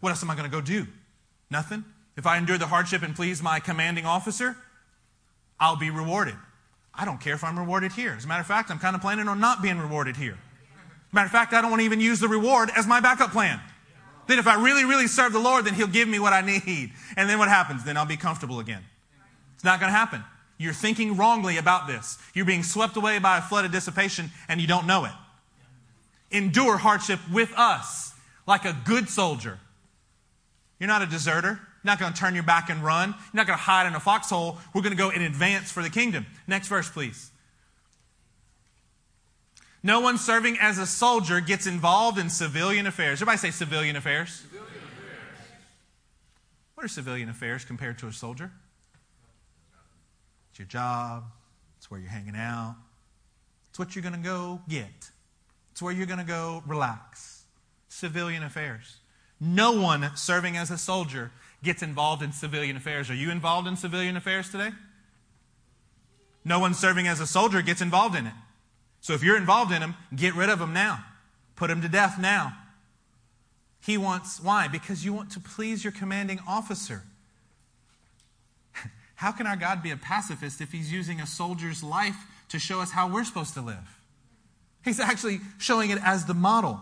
[0.00, 0.86] What else am I going to go do?
[1.50, 1.84] Nothing.
[2.16, 4.56] If I endure the hardship and please my commanding officer,
[5.58, 6.34] I'll be rewarded.
[6.94, 8.14] I don't care if I'm rewarded here.
[8.16, 10.34] As a matter of fact, I'm kind of planning on not being rewarded here.
[10.34, 13.00] As a matter of fact, I don't want to even use the reward as my
[13.00, 13.60] backup plan.
[14.26, 16.92] Then if I really, really serve the Lord, then He'll give me what I need.
[17.16, 17.84] And then what happens?
[17.84, 18.82] Then I'll be comfortable again.
[19.54, 20.24] It's not going to happen.
[20.58, 22.18] You're thinking wrongly about this.
[22.32, 25.12] You're being swept away by a flood of dissipation and you don't know it.
[26.30, 28.12] Endure hardship with us
[28.46, 29.58] like a good soldier.
[30.78, 31.48] You're not a deserter.
[31.48, 33.10] You're not going to turn your back and run.
[33.10, 34.58] You're not going to hide in a foxhole.
[34.74, 36.26] We're going to go in advance for the kingdom.
[36.46, 37.30] Next verse, please.
[39.82, 43.20] No one serving as a soldier gets involved in civilian affairs.
[43.20, 44.30] Everybody say civilian affairs.
[44.30, 45.48] Civilian affairs.
[46.74, 48.50] What are civilian affairs compared to a soldier?
[50.54, 51.24] It's your job,
[51.78, 52.76] it's where you're hanging out,
[53.70, 55.10] it's what you're going to go get,
[55.72, 57.42] it's where you're going to go relax.
[57.88, 58.98] Civilian affairs.
[59.40, 61.32] No one serving as a soldier
[61.64, 63.10] gets involved in civilian affairs.
[63.10, 64.70] Are you involved in civilian affairs today?
[66.44, 68.34] No one serving as a soldier gets involved in it.
[69.00, 71.04] So if you're involved in them, get rid of them now.
[71.56, 72.56] Put them to death now.
[73.80, 74.68] He wants, why?
[74.68, 77.02] Because you want to please your commanding officer.
[79.24, 82.82] How can our God be a pacifist if he's using a soldier's life to show
[82.82, 83.98] us how we're supposed to live?
[84.84, 86.78] He's actually showing it as the model.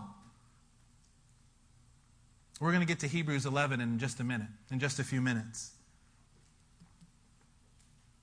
[2.59, 5.21] We're going to get to Hebrews 11 in just a minute, in just a few
[5.21, 5.71] minutes.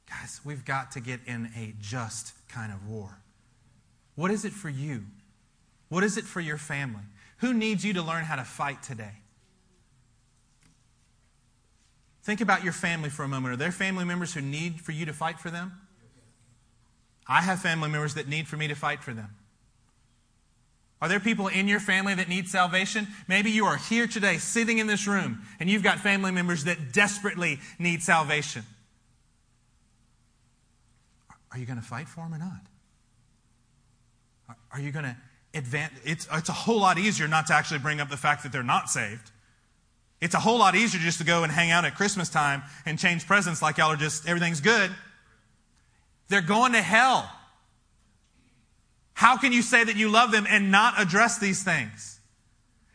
[0.06, 3.16] Guys, we've got to get in a just kind of war.
[4.16, 5.04] What is it for you?
[5.88, 7.04] What is it for your family?
[7.38, 9.14] Who needs you to learn how to fight today?
[12.22, 13.54] Think about your family for a moment.
[13.54, 15.72] Are there family members who need for you to fight for them?
[17.26, 19.30] I have family members that need for me to fight for them.
[21.00, 23.06] Are there people in your family that need salvation?
[23.26, 26.92] Maybe you are here today, sitting in this room, and you've got family members that
[26.92, 28.64] desperately need salvation.
[31.52, 32.60] Are you going to fight for them or not?
[34.72, 35.16] Are you going to
[35.54, 35.94] advance?
[36.04, 38.62] It's, it's a whole lot easier not to actually bring up the fact that they're
[38.62, 39.30] not saved.
[40.20, 42.98] It's a whole lot easier just to go and hang out at Christmas time and
[42.98, 44.90] change presents like y'all are just, everything's good.
[46.28, 47.30] They're going to hell.
[49.14, 52.20] How can you say that you love them and not address these things?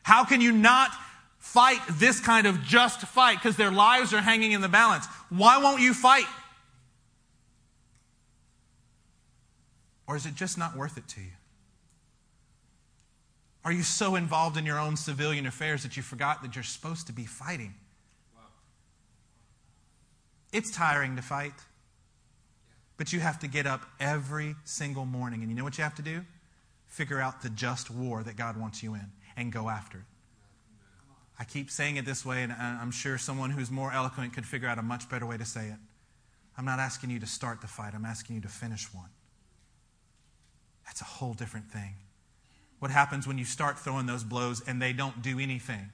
[0.04, 0.92] How can you not
[1.40, 5.06] fight this kind of just fight because their lives are hanging in the balance?
[5.30, 6.26] Why won't you fight?
[10.08, 11.35] Or is it just not worth it to you?
[13.66, 17.08] Are you so involved in your own civilian affairs that you forgot that you're supposed
[17.08, 17.74] to be fighting?
[20.54, 21.54] It's tiring to fight.
[22.98, 25.42] But you have to get up every single morning.
[25.42, 26.22] And you know what you have to do?
[26.86, 30.04] Figure out the just war that God wants you in and go after it.
[31.38, 34.70] I keep saying it this way, and I'm sure someone who's more eloquent could figure
[34.70, 35.78] out a much better way to say it.
[36.58, 39.10] I'm not asking you to start the fight, I'm asking you to finish one.
[40.86, 41.96] That's a whole different thing.
[42.80, 45.90] What happens when you start throwing those blows and they don't do anything?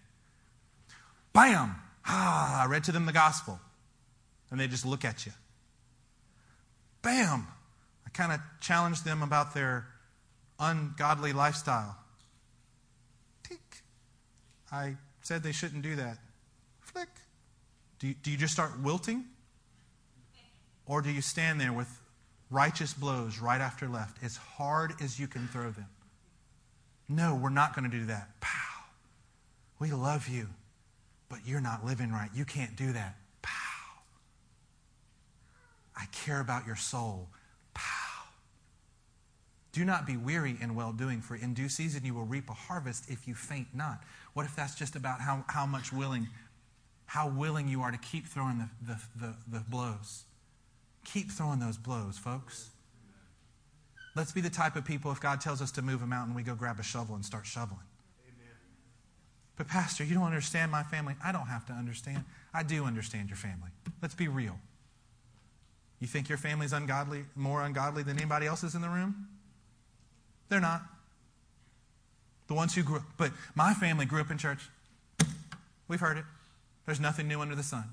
[1.33, 1.75] Bam!
[2.05, 3.59] Ah, I read to them the gospel.
[4.49, 5.31] And they just look at you.
[7.01, 7.47] Bam!
[8.05, 9.87] I kind of challenged them about their
[10.59, 11.95] ungodly lifestyle.
[13.43, 13.83] Tick.
[14.71, 16.17] I said they shouldn't do that.
[16.79, 17.09] Flick.
[17.99, 19.25] Do you, do you just start wilting?
[20.85, 21.87] Or do you stand there with
[22.49, 25.87] righteous blows right after left, as hard as you can throw them?
[27.11, 28.39] No, we're not going to do that.
[28.39, 28.85] Pow.
[29.79, 30.47] We love you,
[31.27, 32.29] but you're not living right.
[32.33, 33.17] You can't do that.
[33.41, 33.99] Pow.
[35.97, 37.27] I care about your soul.
[37.73, 38.23] Pow.
[39.73, 42.53] Do not be weary in well doing, for in due season you will reap a
[42.53, 44.01] harvest if you faint not.
[44.33, 46.29] What if that's just about how, how much willing,
[47.07, 50.23] how willing you are to keep throwing the, the, the, the blows?
[51.03, 52.69] Keep throwing those blows, folks.
[54.15, 56.43] Let's be the type of people, if God tells us to move a mountain, we
[56.43, 57.79] go grab a shovel and start shoveling.
[58.27, 58.55] Amen.
[59.55, 61.15] But, Pastor, you don't understand my family.
[61.23, 62.25] I don't have to understand.
[62.53, 63.69] I do understand your family.
[64.01, 64.59] Let's be real.
[66.01, 69.27] You think your family's ungodly, more ungodly than anybody else's in the room?
[70.49, 70.81] They're not.
[72.47, 74.59] The ones who grew up, but my family grew up in church.
[75.87, 76.25] We've heard it.
[76.85, 77.85] There's nothing new under the sun.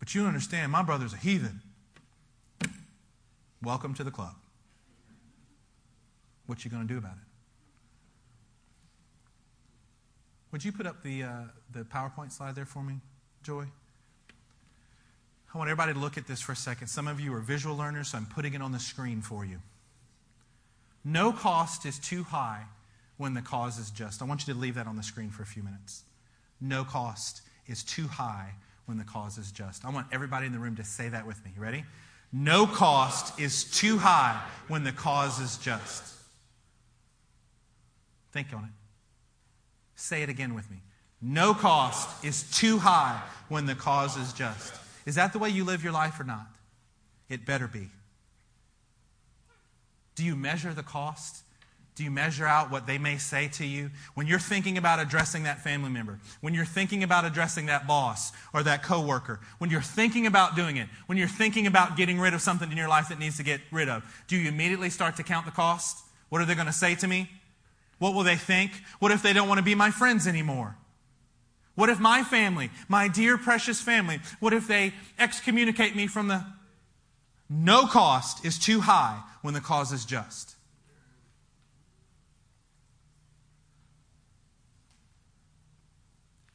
[0.00, 1.60] But you understand, my brother's a heathen.
[3.62, 4.34] Welcome to the club.
[6.48, 7.28] What you going to do about it?
[10.50, 11.30] Would you put up the, uh,
[11.74, 13.00] the PowerPoint slide there for me,
[13.42, 13.66] Joy?
[15.54, 16.86] I want everybody to look at this for a second.
[16.86, 19.58] Some of you are visual learners, so I'm putting it on the screen for you.
[21.04, 22.62] No cost is too high
[23.18, 24.22] when the cause is just.
[24.22, 26.04] I want you to leave that on the screen for a few minutes.
[26.62, 28.54] No cost is too high
[28.86, 29.84] when the cause is just.
[29.84, 31.50] I want everybody in the room to say that with me.
[31.54, 31.84] You ready?
[32.32, 36.14] No cost is too high when the cause is just.
[38.32, 38.70] Think on it.
[39.96, 40.78] Say it again with me.
[41.20, 44.72] No cost is too high when the cause is just.
[45.06, 46.46] Is that the way you live your life or not?
[47.28, 47.88] It better be.
[50.14, 51.42] Do you measure the cost?
[51.94, 53.90] Do you measure out what they may say to you?
[54.14, 58.30] When you're thinking about addressing that family member, when you're thinking about addressing that boss
[58.54, 62.34] or that coworker, when you're thinking about doing it, when you're thinking about getting rid
[62.34, 65.16] of something in your life that needs to get rid of, do you immediately start
[65.16, 66.04] to count the cost?
[66.28, 67.28] What are they going to say to me?
[67.98, 68.72] What will they think?
[68.98, 70.76] What if they don't want to be my friends anymore?
[71.74, 76.44] What if my family, my dear precious family, what if they excommunicate me from the.
[77.48, 80.56] No cost is too high when the cause is just.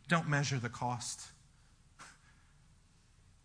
[0.07, 1.21] Don't measure the cost.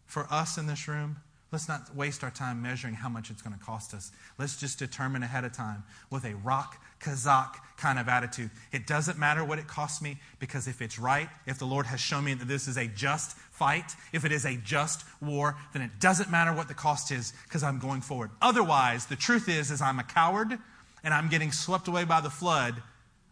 [0.04, 1.18] For us in this room,
[1.50, 4.10] let's not waste our time measuring how much it's going to cost us.
[4.38, 8.50] Let's just determine ahead of time with a rak chazak kind of attitude.
[8.72, 12.00] It doesn't matter what it costs me because if it's right, if the Lord has
[12.00, 15.82] shown me that this is a just fight, if it is a just war, then
[15.82, 18.30] it doesn't matter what the cost is because I'm going forward.
[18.42, 20.58] Otherwise, the truth is is I'm a coward
[21.02, 22.82] and I'm getting swept away by the flood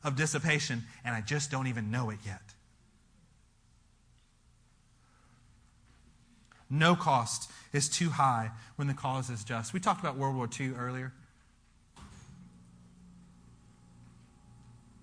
[0.05, 2.41] of dissipation and I just don't even know it yet.
[6.69, 9.73] No cost is too high when the cause is just.
[9.73, 11.13] We talked about World War II earlier.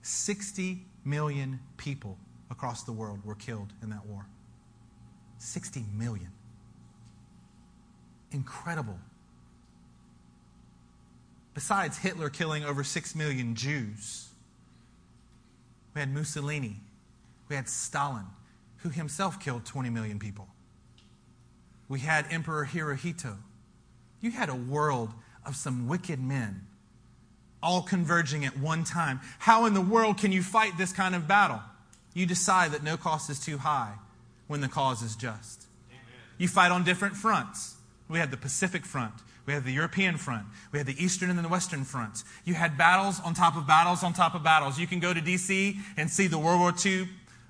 [0.01, 2.17] 60 million people
[2.51, 4.25] across the world were killed in that war.
[5.37, 6.31] 60 million.
[8.31, 8.99] Incredible.
[11.53, 14.29] Besides Hitler killing over 6 million Jews,
[15.93, 16.77] we had Mussolini,
[17.47, 18.25] we had Stalin,
[18.77, 20.47] who himself killed 20 million people.
[21.93, 23.37] We had Emperor Hirohito.
[24.19, 25.11] You had a world
[25.45, 26.65] of some wicked men
[27.61, 29.19] all converging at one time.
[29.37, 31.61] How in the world can you fight this kind of battle?
[32.15, 33.93] You decide that no cost is too high
[34.47, 35.67] when the cause is just.
[35.91, 36.01] Amen.
[36.39, 37.75] You fight on different fronts.
[38.09, 39.13] We had the Pacific front.
[39.45, 40.47] We had the European front.
[40.71, 42.25] We had the Eastern and the Western fronts.
[42.43, 44.79] You had battles on top of battles on top of battles.
[44.79, 45.77] You can go to D.C.
[45.95, 47.07] and see the World War II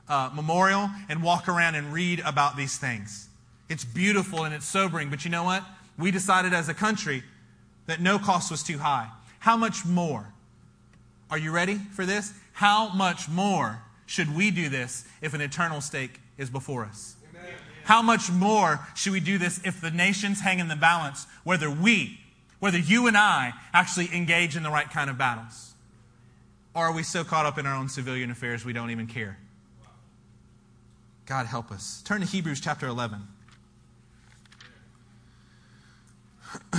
[0.09, 3.29] uh, memorial and walk around and read about these things.
[3.69, 5.63] It's beautiful and it's sobering, but you know what?
[5.97, 7.23] We decided as a country
[7.85, 9.09] that no cost was too high.
[9.39, 10.33] How much more?
[11.29, 12.33] Are you ready for this?
[12.53, 17.15] How much more should we do this if an eternal stake is before us?
[17.31, 17.53] Amen.
[17.83, 21.69] How much more should we do this if the nations hang in the balance, whether
[21.69, 22.19] we,
[22.59, 25.73] whether you and I actually engage in the right kind of battles?
[26.75, 29.37] Or are we so caught up in our own civilian affairs we don't even care?
[31.25, 32.01] God help us.
[32.05, 33.21] Turn to Hebrews chapter 11.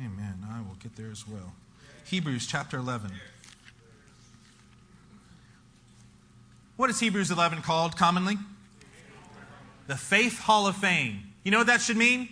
[0.00, 0.44] Amen.
[0.50, 1.52] I will get there as well.
[2.04, 3.10] Hebrews chapter 11.
[6.76, 8.36] What is Hebrews 11 called commonly?
[9.86, 11.22] The Faith Hall of Fame.
[11.44, 12.28] You know what that should mean?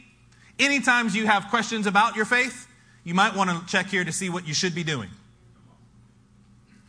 [0.59, 2.67] Anytime you have questions about your faith,
[3.05, 5.11] you might want to check here to see what you should be doing.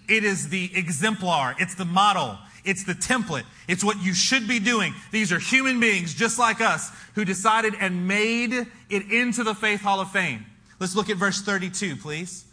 [0.07, 4.59] It is the exemplar, it's the model, it's the template, it's what you should be
[4.59, 4.93] doing.
[5.11, 9.81] These are human beings just like us who decided and made it into the Faith
[9.81, 10.45] Hall of Fame.
[10.79, 12.45] Let's look at verse 32, please.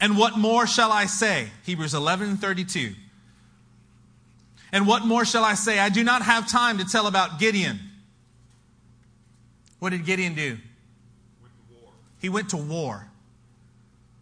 [0.00, 1.48] And what more shall I say?
[1.64, 2.94] Hebrews 11 32.
[4.72, 5.78] And what more shall I say?
[5.78, 7.78] I do not have time to tell about Gideon.
[9.78, 10.58] What did Gideon do?
[12.20, 13.06] He went to war.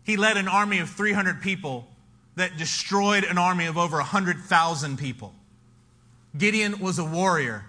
[0.04, 1.86] He led an army of 300 people
[2.36, 5.34] that destroyed an army of over 100,000 people.
[6.36, 7.64] Gideon was a warrior.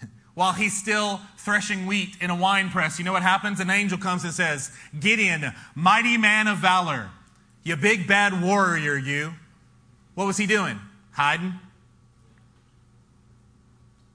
[0.34, 3.60] While he's still threshing wheat in a wine press, you know what happens?
[3.60, 7.10] An angel comes and says, Gideon, mighty man of valor,
[7.62, 9.32] you big bad warrior, you.
[10.14, 10.78] What was he doing?
[11.12, 11.54] Hiding?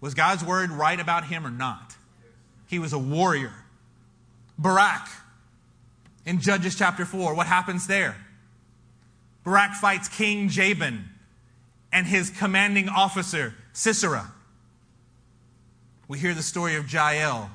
[0.02, 1.96] Was God's word right about him or not?
[2.68, 3.54] He was a warrior.
[4.58, 5.08] Barak,
[6.26, 8.16] in Judges chapter 4, what happens there?
[9.48, 11.06] Barak fights King Jabin
[11.94, 14.30] and his commanding officer, Sisera.
[16.10, 17.50] We hear the story of Jael.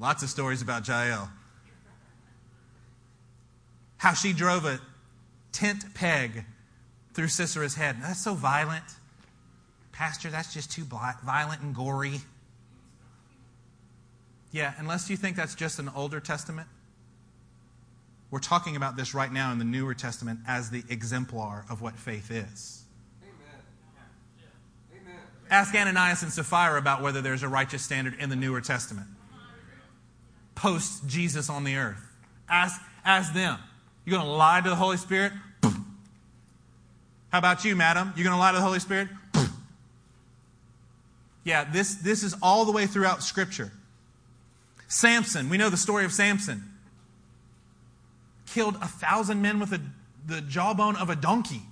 [0.00, 1.28] Lots of stories about Jael.
[3.98, 4.80] How she drove a
[5.52, 6.46] tent peg
[7.12, 7.98] through Sisera's head.
[8.00, 8.84] That's so violent.
[9.92, 10.84] Pastor, that's just too
[11.22, 12.22] violent and gory.
[14.52, 16.66] Yeah, unless you think that's just an older testament.
[18.34, 21.94] We're talking about this right now in the Newer Testament as the exemplar of what
[21.94, 22.82] faith is.
[24.90, 25.20] Amen.
[25.48, 29.06] Ask Ananias and Sapphira about whether there's a righteous standard in the Newer Testament.
[30.56, 32.04] Post Jesus on the earth.
[32.48, 33.56] Ask, ask them.
[34.04, 35.32] You're going to lie to the Holy Spirit?
[35.62, 38.12] How about you, madam?
[38.16, 39.10] You're going to lie to the Holy Spirit?
[41.44, 43.70] Yeah, this, this is all the way throughout Scripture.
[44.88, 46.73] Samson, we know the story of Samson.
[48.54, 49.80] Killed a thousand men with a,
[50.24, 51.62] the jawbone of a donkey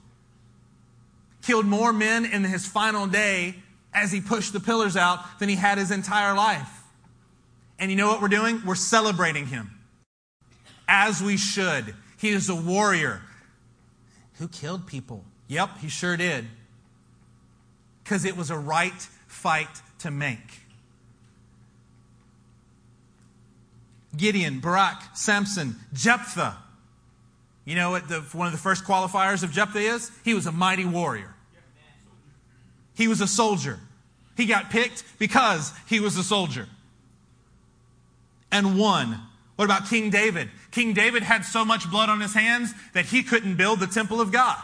[1.43, 3.57] killed more men in his final day
[3.93, 6.83] as he pushed the pillars out than he had his entire life.
[7.79, 8.63] And you know what we're doing?
[8.65, 9.71] We're celebrating him.
[10.89, 11.95] As we should.
[12.17, 13.23] He is a warrior.
[14.35, 15.25] Who killed people?
[15.49, 16.47] Yep, he sure did.
[18.03, 20.61] Because it was a right fight to make.
[24.17, 26.62] Gideon, Barak, Samson, Jephthah.
[27.65, 30.11] You know what the, one of the first qualifiers of Jephthah is?
[30.25, 31.35] He was a mighty warrior.
[32.95, 33.79] He was a soldier.
[34.37, 36.67] He got picked because he was a soldier
[38.51, 39.21] and won.
[39.57, 40.51] What about King David?
[40.71, 44.21] King David had so much blood on his hands that he couldn't build the temple
[44.21, 44.63] of God.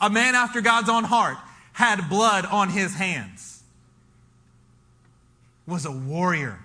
[0.00, 1.38] A man after God's own heart
[1.72, 3.62] had blood on his hands.
[5.66, 6.58] Was a warrior.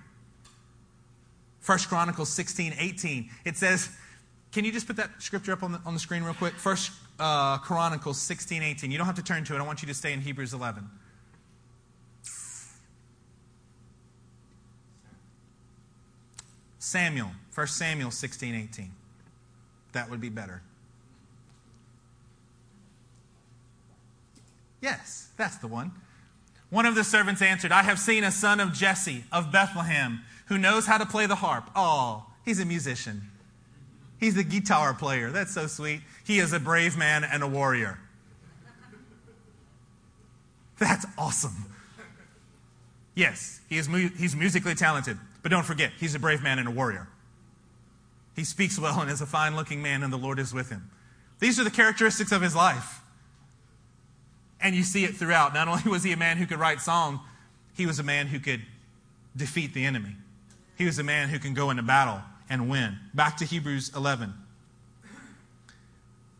[1.60, 3.30] First Chronicles 16, 18.
[3.44, 3.90] It says,
[4.52, 6.54] can you just put that scripture up on the, on the screen real quick?
[6.54, 8.90] First uh, Chronicles 16, 18.
[8.90, 9.58] You don't have to turn to it.
[9.58, 10.88] I want you to stay in Hebrews 11.
[16.78, 18.90] Samuel, 1 Samuel 16, 18.
[19.92, 20.62] That would be better.
[24.80, 25.92] Yes, that's the one.
[26.70, 30.56] One of the servants answered, I have seen a son of Jesse of Bethlehem who
[30.56, 31.70] knows how to play the harp.
[31.74, 33.22] Oh, he's a musician.
[34.18, 35.30] He's a guitar player.
[35.30, 36.00] That's so sweet.
[36.24, 37.98] He is a brave man and a warrior.
[40.78, 41.66] That's awesome.
[43.14, 46.68] Yes, he is mu- he's musically talented, but don't forget, he's a brave man and
[46.68, 47.08] a warrior.
[48.36, 50.88] He speaks well and is a fine looking man, and the Lord is with him.
[51.40, 53.00] These are the characteristics of his life.
[54.60, 55.54] And you see it throughout.
[55.54, 57.20] Not only was he a man who could write song,
[57.76, 58.62] he was a man who could
[59.36, 60.14] defeat the enemy.
[60.76, 62.98] He was a man who can go into battle and win.
[63.14, 64.32] Back to Hebrews 11.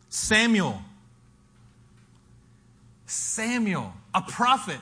[0.09, 0.83] Samuel.
[3.07, 4.81] Samuel, a prophet,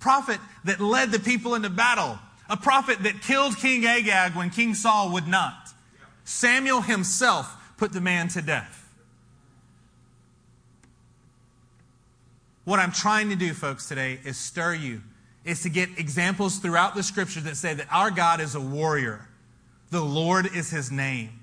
[0.00, 4.74] prophet that led the people into battle, a prophet that killed King Agag when King
[4.74, 5.68] Saul would not.
[6.24, 8.78] Samuel himself put the man to death.
[12.64, 15.02] What I'm trying to do, folks, today is stir you,
[15.44, 19.28] is to get examples throughout the scripture that say that our God is a warrior.
[19.92, 21.40] The Lord is his name.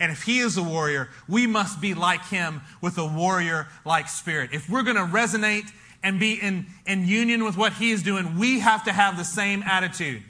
[0.00, 4.08] And if he is a warrior, we must be like him with a warrior like
[4.08, 4.48] spirit.
[4.54, 5.70] If we're going to resonate
[6.02, 9.24] and be in, in union with what he is doing, we have to have the
[9.24, 10.22] same attitude.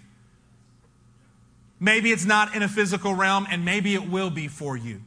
[1.79, 5.01] Maybe it's not in a physical realm, and maybe it will be for you.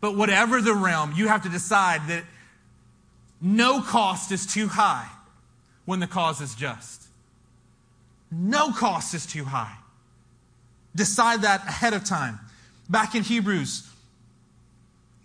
[0.00, 2.24] But whatever the realm, you have to decide that
[3.40, 5.08] no cost is too high
[5.84, 7.04] when the cause is just.
[8.32, 9.76] No cost is too high.
[10.94, 12.38] Decide that ahead of time.
[12.88, 13.88] Back in Hebrews,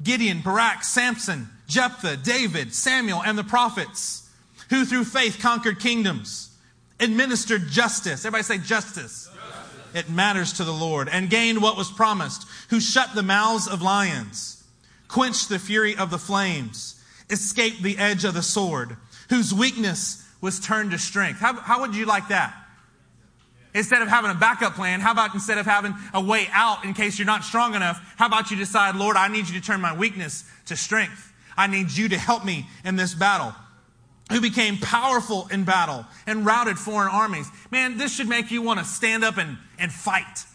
[0.03, 4.29] Gideon, Barak, Samson, Jephthah, David, Samuel, and the prophets,
[4.69, 6.55] who through faith conquered kingdoms,
[6.99, 8.25] administered justice.
[8.25, 9.27] Everybody say justice.
[9.27, 9.95] justice.
[9.95, 11.09] It matters to the Lord.
[11.09, 14.63] And gained what was promised, who shut the mouths of lions,
[15.07, 18.97] quenched the fury of the flames, escaped the edge of the sword,
[19.29, 21.39] whose weakness was turned to strength.
[21.39, 22.55] How, how would you like that?
[23.75, 26.93] Instead of having a backup plan, how about instead of having a way out in
[26.93, 29.81] case you're not strong enough, how about you decide, Lord, I need you to turn
[29.81, 31.33] my weakness to strength.
[31.57, 33.53] I need you to help me in this battle.
[34.31, 37.47] Who became powerful in battle and routed foreign armies.
[37.69, 40.45] Man, this should make you want to stand up and, and fight.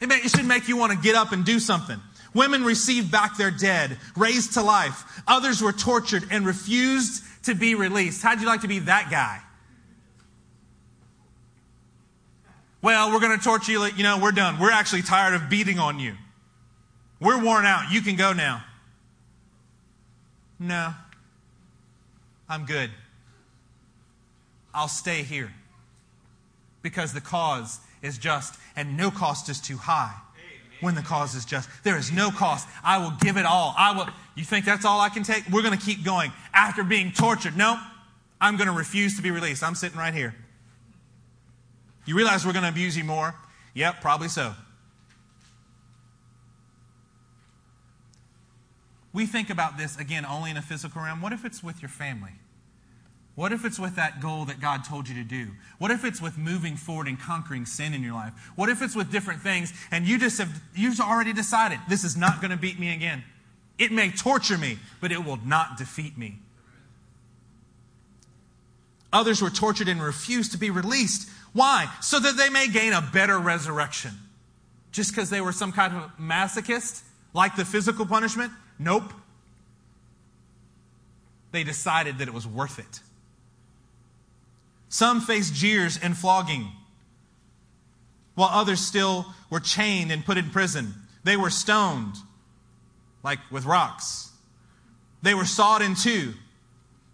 [0.00, 1.98] It, may, it should make you want to get up and do something.
[2.32, 5.20] Women received back their dead, raised to life.
[5.26, 8.22] Others were tortured and refused to be released.
[8.22, 9.42] How'd you like to be that guy?
[12.82, 13.84] Well, we're going to torture you.
[13.86, 14.58] You know, we're done.
[14.58, 16.14] We're actually tired of beating on you.
[17.20, 17.92] We're worn out.
[17.92, 18.64] You can go now.
[20.58, 20.92] No,
[22.48, 22.90] I'm good.
[24.74, 25.52] I'll stay here
[26.82, 30.14] because the cause is just and no cost is too high
[30.80, 31.68] when the cause is just.
[31.84, 32.68] There is no cost.
[32.82, 33.74] I will give it all.
[33.76, 34.08] I will.
[34.34, 35.48] You think that's all I can take?
[35.50, 37.56] We're going to keep going after being tortured.
[37.56, 37.78] No,
[38.40, 39.62] I'm going to refuse to be released.
[39.62, 40.34] I'm sitting right here.
[42.04, 43.34] You realize we're going to abuse you more?
[43.74, 44.54] Yep, probably so.
[49.12, 51.20] We think about this again only in a physical realm.
[51.20, 52.32] What if it's with your family?
[53.34, 55.52] What if it's with that goal that God told you to do?
[55.78, 58.32] What if it's with moving forward and conquering sin in your life?
[58.56, 62.16] What if it's with different things and you just have you've already decided this is
[62.16, 63.24] not going to beat me again?
[63.78, 66.38] It may torture me, but it will not defeat me.
[69.12, 71.90] Others were tortured and refused to be released why?
[72.00, 74.12] So that they may gain a better resurrection.
[74.90, 77.02] Just because they were some kind of masochist,
[77.34, 78.52] like the physical punishment?
[78.78, 79.12] Nope.
[81.50, 83.00] They decided that it was worth it.
[84.88, 86.68] Some faced jeers and flogging,
[88.34, 90.94] while others still were chained and put in prison.
[91.24, 92.16] They were stoned,
[93.22, 94.30] like with rocks.
[95.22, 96.34] They were sawed in two.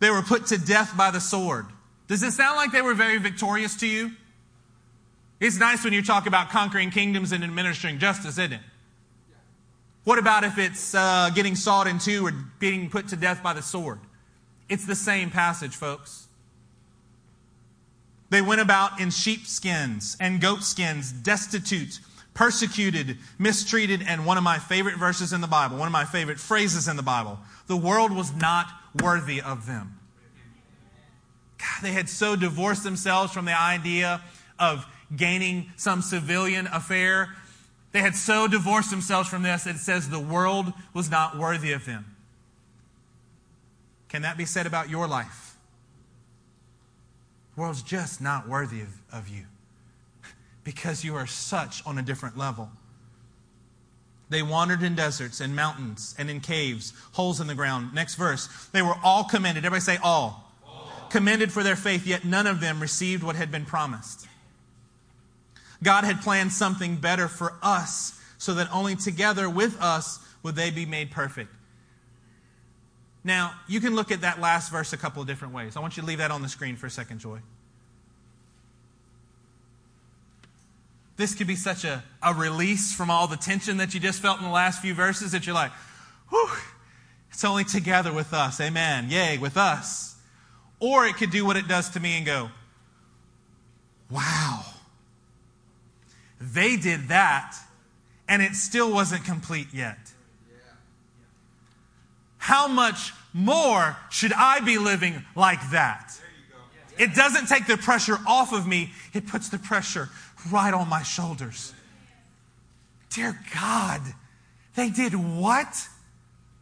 [0.01, 1.66] They were put to death by the sword.
[2.09, 4.12] Does it sound like they were very victorious to you?
[5.40, 8.61] It's nice when you talk about conquering kingdoms and administering justice, isn't it?
[10.04, 13.52] What about if it's uh, getting sawed in two or being put to death by
[13.52, 14.00] the sword?
[14.68, 16.28] It's the same passage, folks.
[18.30, 22.00] They went about in sheepskins and goatskins, destitute,
[22.34, 26.38] persecuted, mistreated, and one of my favorite verses in the Bible, one of my favorite
[26.38, 28.66] phrases in the Bible the world was not
[29.02, 29.97] worthy of them.
[31.59, 34.22] God, they had so divorced themselves from the idea
[34.59, 37.34] of gaining some civilian affair.
[37.92, 41.84] They had so divorced themselves from this, it says the world was not worthy of
[41.84, 42.16] them.
[44.09, 45.56] Can that be said about your life?
[47.54, 49.44] The world's just not worthy of, of you
[50.64, 52.70] because you are such on a different level.
[54.30, 57.94] They wandered in deserts and mountains and in caves, holes in the ground.
[57.94, 58.48] Next verse.
[58.72, 59.64] They were all commended.
[59.64, 60.47] Everybody say all.
[61.11, 64.26] Commended for their faith, yet none of them received what had been promised.
[65.82, 70.70] God had planned something better for us so that only together with us would they
[70.70, 71.50] be made perfect.
[73.24, 75.76] Now, you can look at that last verse a couple of different ways.
[75.76, 77.40] I want you to leave that on the screen for a second, Joy.
[81.16, 84.38] This could be such a, a release from all the tension that you just felt
[84.38, 85.72] in the last few verses that you're like,
[86.30, 86.48] whew,
[87.30, 88.61] it's only together with us.
[88.61, 89.11] Amen.
[89.11, 90.14] Yay, with us.
[90.80, 92.50] Or it could do what it does to me and go,
[94.10, 94.64] wow
[96.40, 97.56] they did that,
[98.28, 99.98] and it still wasn't complete yet.
[102.38, 106.18] How much more should I be living like that?
[106.96, 110.08] It doesn't take the pressure off of me, it puts the pressure
[110.50, 111.74] right on my shoulders.
[113.10, 114.00] Dear God,
[114.74, 115.88] they did what?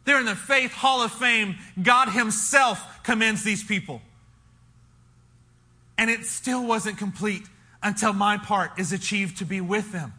[0.07, 1.57] They're in the Faith Hall of Fame.
[1.83, 4.01] God Himself commends these people.
[5.97, 7.43] And it still wasn't complete
[7.83, 10.13] until my part is achieved to be with them.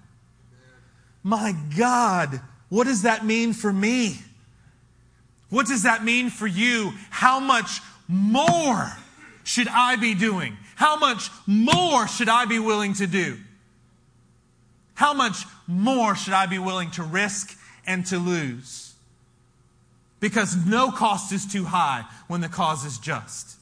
[1.23, 4.19] My God, what does that mean for me?
[5.49, 6.93] What does that mean for you?
[7.09, 8.93] How much more
[9.43, 10.59] should I be doing?
[10.77, 13.39] How much more should I be willing to do?
[14.93, 18.88] How much more should I be willing to risk and to lose?
[20.21, 23.57] Because no cost is too high when the cause is just.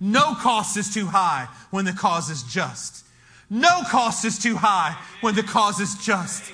[0.00, 3.04] No cost is too high when the cause is just.
[3.50, 6.52] No cost is too high when the cause is just.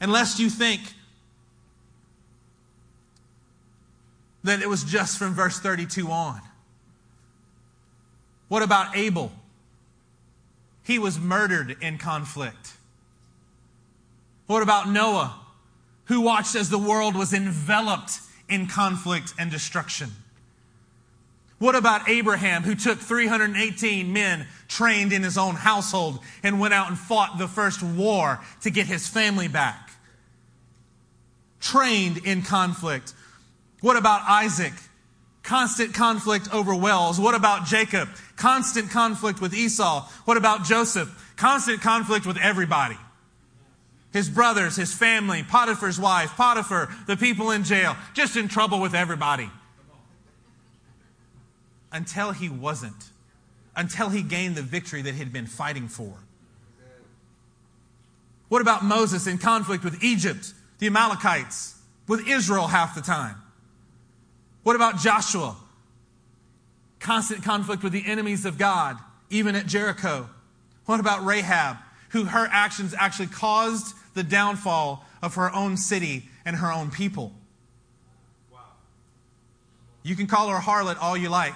[0.00, 0.82] Unless you think
[4.44, 6.40] that it was just from verse 32 on.
[8.48, 9.32] What about Abel?
[10.84, 12.74] He was murdered in conflict.
[14.46, 15.34] What about Noah,
[16.06, 20.10] who watched as the world was enveloped in conflict and destruction?
[21.58, 26.88] What about Abraham, who took 318 men trained in his own household and went out
[26.88, 29.90] and fought the first war to get his family back?
[31.60, 33.14] Trained in conflict.
[33.80, 34.74] What about Isaac?
[35.42, 37.18] Constant conflict over wells.
[37.18, 38.08] What about Jacob?
[38.36, 40.06] Constant conflict with Esau.
[40.26, 41.08] What about Joseph?
[41.36, 42.98] Constant conflict with everybody.
[44.16, 48.94] His brothers, his family, Potiphar's wife, Potiphar, the people in jail, just in trouble with
[48.94, 49.50] everybody
[51.92, 53.10] until he wasn't,
[53.76, 56.14] until he gained the victory that he'd been fighting for.
[58.48, 63.36] What about Moses in conflict with Egypt, the Amalekites, with Israel half the time?
[64.62, 65.56] What about Joshua?
[67.00, 68.96] Constant conflict with the enemies of God,
[69.28, 70.30] even at Jericho.
[70.86, 71.76] What about Rahab,
[72.08, 77.32] who her actions actually caused the downfall of her own city and her own people?
[78.52, 78.58] Wow.
[80.02, 81.54] You can call her a harlot all you like.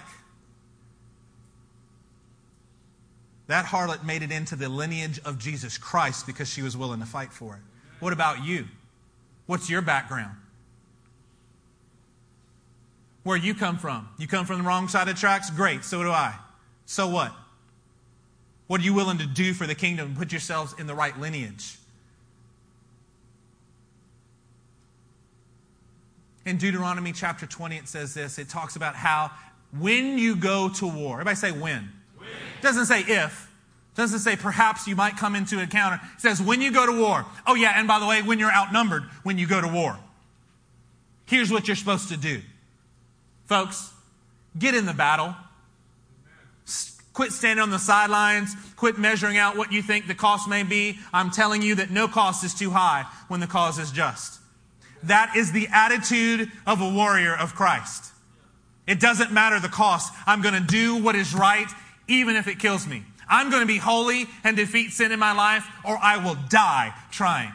[3.48, 7.06] That harlot made it into the lineage of Jesus Christ because she was willing to
[7.06, 7.61] fight for it.
[7.98, 8.66] What about you?
[9.46, 10.36] What's your background?
[13.24, 14.08] Where you come from?
[14.18, 15.50] You come from the wrong side of tracks?
[15.50, 16.36] Great, so do I.
[16.86, 17.32] So what?
[18.68, 20.14] What are you willing to do for the kingdom?
[20.16, 21.76] Put yourselves in the right lineage.
[26.51, 29.30] In Deuteronomy chapter 20, it says this it talks about how
[29.78, 31.92] when you go to war, everybody say when.
[32.20, 33.48] It doesn't say if.
[33.94, 36.01] It doesn't say perhaps you might come into an encounter.
[36.16, 37.24] It says when you go to war.
[37.46, 39.96] Oh, yeah, and by the way, when you're outnumbered, when you go to war.
[41.26, 42.40] Here's what you're supposed to do.
[43.46, 43.92] Folks,
[44.59, 45.36] get in the battle.
[47.12, 48.57] Quit standing on the sidelines.
[48.74, 50.98] Quit measuring out what you think the cost may be.
[51.12, 54.39] I'm telling you that no cost is too high when the cause is just.
[55.05, 58.12] That is the attitude of a warrior of Christ.
[58.86, 60.12] It doesn't matter the cost.
[60.26, 61.68] I'm going to do what is right
[62.09, 63.05] even if it kills me.
[63.28, 66.92] I'm going to be holy and defeat sin in my life, or I will die
[67.12, 67.53] trying.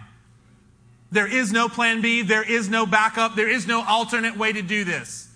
[1.12, 2.22] There is no plan B.
[2.22, 3.36] There is no backup.
[3.36, 5.30] There is no alternate way to do this.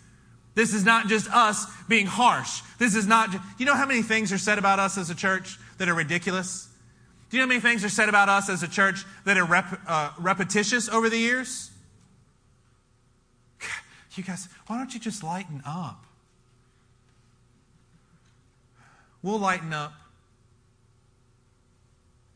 [0.55, 2.61] This is not just us being harsh.
[2.79, 5.57] This is not, you know how many things are said about us as a church
[5.77, 6.67] that are ridiculous?
[7.29, 9.45] Do you know how many things are said about us as a church that are
[9.45, 11.68] rep, uh, repetitious over the years?
[14.19, 16.03] You guys, why don't you just lighten up?
[19.23, 19.93] We'll lighten up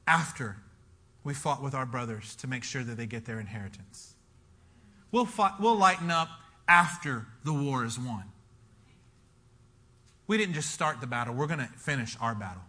[0.08, 0.56] after
[1.26, 4.14] we fought with our brothers to make sure that they get their inheritance.
[5.12, 6.30] We'll, fight, we'll lighten up
[6.70, 8.24] after the war is won.
[10.26, 12.64] We didn't just start the battle, we're going to finish our battle.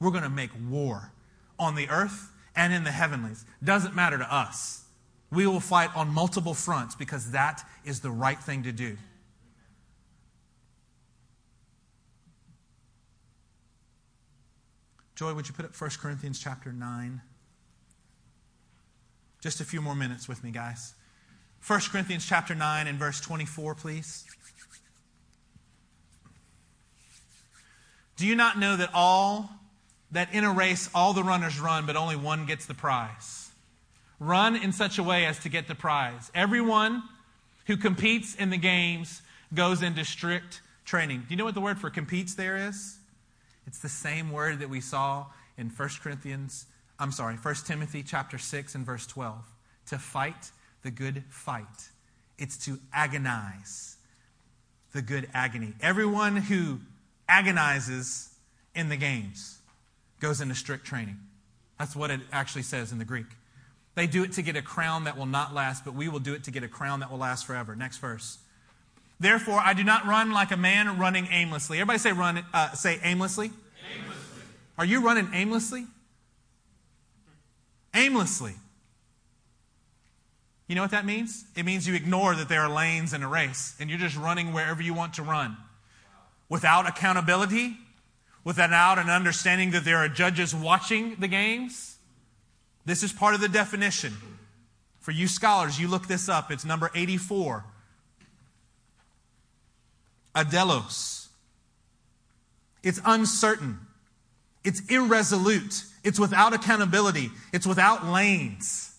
[0.00, 1.12] We're going to make war
[1.56, 3.44] on the earth and in the heavenlies.
[3.62, 4.85] Doesn't matter to us.
[5.36, 8.96] We will fight on multiple fronts because that is the right thing to do.
[15.14, 17.20] Joy, would you put up 1 Corinthians chapter 9?
[19.42, 20.94] Just a few more minutes with me, guys.
[21.66, 24.24] 1 Corinthians chapter 9 and verse 24, please.
[28.16, 29.50] Do you not know that all
[30.12, 33.45] that in a race all the runners run, but only one gets the prize?
[34.18, 36.30] Run in such a way as to get the prize.
[36.34, 37.02] Everyone
[37.66, 41.20] who competes in the games goes into strict training.
[41.20, 42.98] Do you know what the word for competes there is?
[43.66, 45.26] It's the same word that we saw
[45.58, 46.66] in 1 Corinthians,
[46.98, 49.36] I'm sorry, 1 Timothy chapter 6 and verse 12.
[49.88, 50.50] To fight
[50.82, 51.90] the good fight.
[52.38, 53.96] It's to agonize.
[54.92, 55.74] the good agony.
[55.82, 56.80] Everyone who
[57.28, 58.30] agonizes
[58.74, 59.58] in the games
[60.20, 61.18] goes into strict training.
[61.78, 63.26] That's what it actually says in the Greek.
[63.96, 66.34] They do it to get a crown that will not last, but we will do
[66.34, 67.74] it to get a crown that will last forever.
[67.74, 68.38] Next verse.
[69.18, 71.78] Therefore, I do not run like a man running aimlessly.
[71.78, 72.44] Everybody say run.
[72.52, 73.50] Uh, say aimlessly.
[73.96, 74.42] aimlessly.
[74.76, 75.86] Are you running aimlessly?
[77.94, 78.54] Aimlessly.
[80.68, 81.46] You know what that means?
[81.56, 84.52] It means you ignore that there are lanes in a race and you're just running
[84.52, 85.56] wherever you want to run.
[86.50, 87.78] Without accountability,
[88.44, 91.95] without an understanding that there are judges watching the games.
[92.86, 94.14] This is part of the definition.
[95.00, 96.50] For you scholars, you look this up.
[96.50, 97.64] It's number 84.
[100.34, 101.26] Adelos.
[102.82, 103.78] It's uncertain.
[104.64, 105.84] It's irresolute.
[106.04, 107.30] It's without accountability.
[107.52, 108.96] It's without lanes.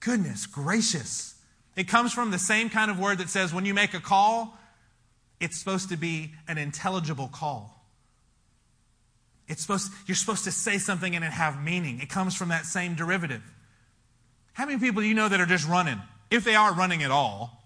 [0.00, 1.34] Goodness gracious.
[1.76, 4.58] It comes from the same kind of word that says when you make a call,
[5.40, 7.77] it's supposed to be an intelligible call.
[9.48, 12.00] It's supposed, you're supposed to say something and it have meaning.
[12.00, 13.42] It comes from that same derivative.
[14.52, 16.00] How many people do you know that are just running?
[16.30, 17.62] If they are running at all,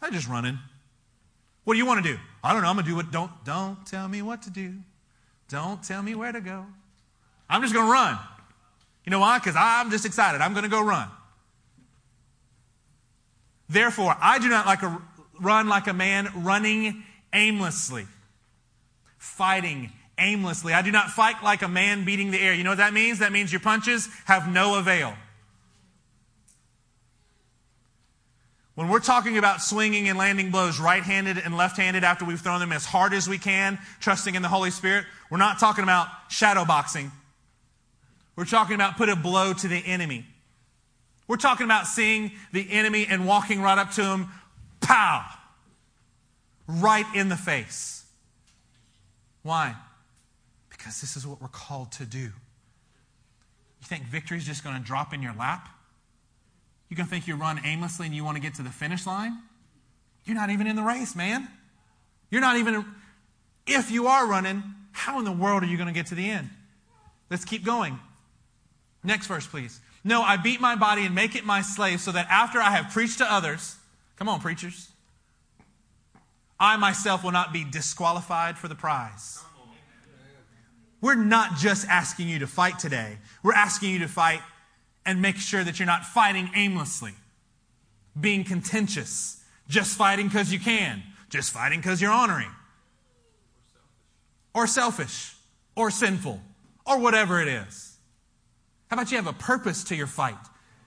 [0.00, 0.58] they're just running.
[1.64, 2.18] What do you want to do?
[2.42, 2.68] I don't know.
[2.68, 3.10] I'm to do what.
[3.12, 4.74] Don't, don't tell me what to do.
[5.48, 6.66] Don't tell me where to go.
[7.48, 8.18] I'm just going to run.
[9.04, 9.38] You know why?
[9.38, 10.40] Because I'm just excited.
[10.40, 11.08] I'm going to go run.
[13.68, 15.00] Therefore, I do not like a,
[15.40, 18.06] run like a man running aimlessly,
[19.18, 20.72] fighting aimlessly.
[20.72, 22.54] I do not fight like a man beating the air.
[22.54, 23.20] You know what that means?
[23.20, 25.14] That means your punches have no avail.
[28.74, 32.40] When we're talking about swinging and landing blows right handed and left handed after we've
[32.40, 35.82] thrown them as hard as we can, trusting in the Holy Spirit, we're not talking
[35.82, 37.10] about shadow boxing.
[38.36, 40.24] We're talking about put a blow to the enemy.
[41.26, 44.28] We're talking about seeing the enemy and walking right up to him,
[44.80, 45.26] pow,
[46.68, 48.04] right in the face.
[49.42, 49.74] Why?
[50.88, 52.18] Because this is what we're called to do.
[52.18, 52.32] You
[53.84, 55.68] think victory is just going to drop in your lap?
[56.88, 59.36] You to think you run aimlessly and you want to get to the finish line?
[60.24, 61.46] You're not even in the race, man.
[62.30, 62.86] You're not even,
[63.66, 64.62] if you are running,
[64.92, 66.48] how in the world are you going to get to the end?
[67.28, 67.98] Let's keep going.
[69.04, 69.80] Next verse, please.
[70.04, 72.94] No, I beat my body and make it my slave so that after I have
[72.94, 73.76] preached to others,
[74.16, 74.88] come on, preachers,
[76.58, 79.44] I myself will not be disqualified for the prize.
[81.00, 84.40] We're not just asking you to fight today, we're asking you to fight
[85.06, 87.14] and make sure that you're not fighting aimlessly,
[88.20, 92.50] being contentious, just fighting because you can, just fighting because you're honoring,
[94.54, 95.34] or selfish,
[95.76, 96.40] or sinful,
[96.84, 97.96] or whatever it is.
[98.90, 100.34] How about you have a purpose to your fight?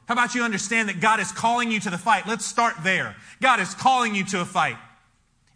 [0.08, 2.28] How about you understand that God is calling you to the fight?
[2.28, 3.16] Let's start there.
[3.42, 4.76] God is calling you to a fight.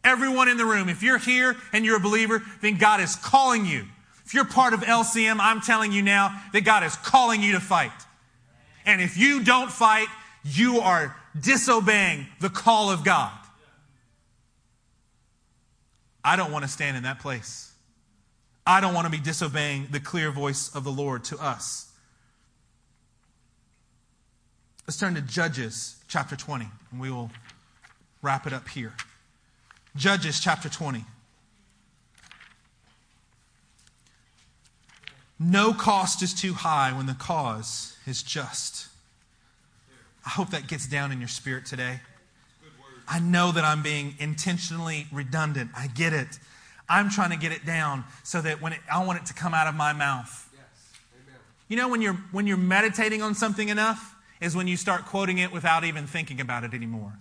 [0.03, 3.65] Everyone in the room, if you're here and you're a believer, then God is calling
[3.65, 3.85] you.
[4.25, 7.59] If you're part of LCM, I'm telling you now that God is calling you to
[7.59, 7.91] fight.
[8.85, 10.07] And if you don't fight,
[10.43, 13.31] you are disobeying the call of God.
[16.23, 17.71] I don't want to stand in that place.
[18.65, 21.91] I don't want to be disobeying the clear voice of the Lord to us.
[24.87, 27.29] Let's turn to Judges chapter 20, and we will
[28.23, 28.93] wrap it up here.
[29.95, 31.05] Judges chapter 20.
[35.39, 38.87] No cost is too high when the cause is just.
[40.25, 41.99] I hope that gets down in your spirit today.
[43.07, 45.69] I know that I'm being intentionally redundant.
[45.77, 46.39] I get it.
[46.89, 49.53] I'm trying to get it down so that when it, I want it to come
[49.53, 50.49] out of my mouth.
[50.53, 50.63] Yes.
[51.67, 55.37] You know when you're when you're meditating on something enough, is when you start quoting
[55.37, 57.13] it without even thinking about it anymore.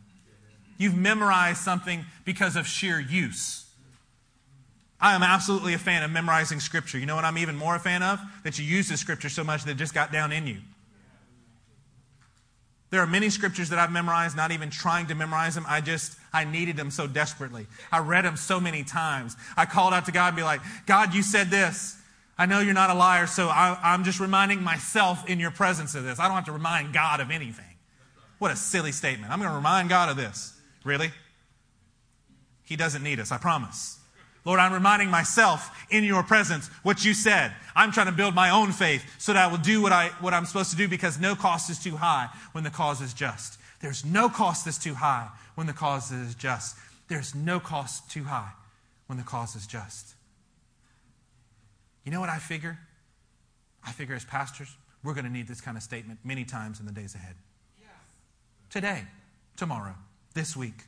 [0.79, 3.64] You've memorized something because of sheer use.
[5.01, 6.99] I am absolutely a fan of memorizing scripture.
[6.99, 8.21] You know what I'm even more a fan of?
[8.43, 10.59] That you use the scripture so much that it just got down in you.
[12.91, 15.65] There are many scriptures that I've memorized, not even trying to memorize them.
[15.69, 17.67] I just, I needed them so desperately.
[17.91, 19.37] I read them so many times.
[19.57, 21.97] I called out to God and be like, God, you said this.
[22.39, 25.97] I know you're not a liar, so I, am just reminding myself in your presence
[25.97, 26.21] of this.
[26.21, 27.65] I don't have to remind God of anything.
[28.39, 29.33] What a silly statement.
[29.33, 30.53] I'm going to remind God of this.
[30.85, 31.11] Really?
[32.65, 33.99] He doesn't need us, I promise.
[34.45, 37.55] Lord, I'm reminding myself in your presence what you said.
[37.75, 40.35] I'm trying to build my own faith so that I will do what, I, what
[40.35, 43.59] I'm supposed to do because no cost is too high when the cause is just.
[43.81, 46.77] There's no cost that's too high when the cause is just.
[47.09, 48.51] There's no cost too high
[49.07, 50.15] when the cause is just.
[52.05, 52.79] You know what I figure?
[53.87, 56.87] I figure as pastors, we're going to need this kind of statement many times in
[56.87, 57.35] the days ahead.
[58.71, 59.05] Today,
[59.57, 59.95] tomorrow,
[60.35, 60.85] this week.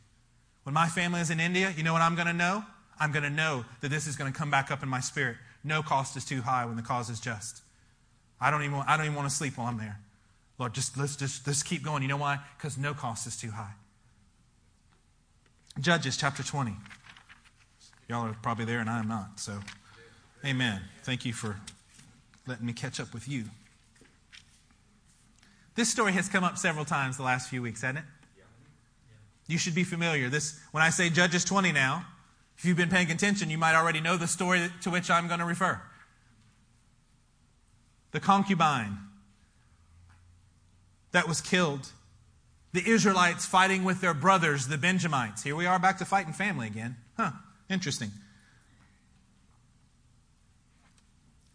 [0.64, 2.64] When my family is in India, you know what I'm going to know?
[2.98, 5.36] I'm going to know that this is going to come back up in my spirit.
[5.62, 7.62] No cost is too high when the cause is just.
[8.40, 9.98] I don't even, I don't even want to sleep while I'm there.
[10.58, 12.02] Lord, just let's just let's keep going.
[12.02, 12.38] You know why?
[12.56, 13.74] Because no cost is too high.
[15.78, 16.72] Judges chapter 20.
[18.08, 19.38] Y'all are probably there and I am not.
[19.38, 19.58] So,
[20.44, 20.80] amen.
[21.02, 21.56] Thank you for
[22.46, 23.44] letting me catch up with you.
[25.74, 28.04] This story has come up several times the last few weeks, hasn't it?
[29.48, 30.28] You should be familiar.
[30.28, 32.06] This, when I say Judges 20 now,
[32.58, 35.40] if you've been paying attention, you might already know the story to which I'm going
[35.40, 35.80] to refer.
[38.12, 38.98] The concubine
[41.12, 41.88] that was killed.
[42.72, 45.42] The Israelites fighting with their brothers, the Benjamites.
[45.42, 46.96] Here we are back to fighting family again.
[47.16, 47.30] Huh,
[47.70, 48.10] interesting.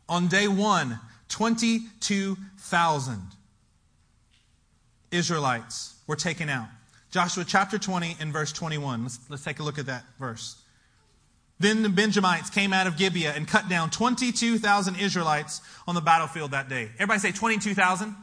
[0.10, 1.00] On day one,
[1.30, 3.22] 22,000
[5.12, 6.68] Israelites were taken out.
[7.12, 9.04] Joshua chapter 20 and verse 21.
[9.04, 10.61] Let's, let's take a look at that verse.
[11.62, 16.52] Then the Benjamites came out of Gibeah and cut down 22,000 Israelites on the battlefield
[16.52, 16.90] that day.
[16.96, 18.16] Everybody say 22,000?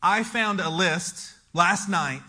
[0.00, 2.22] I found a list last night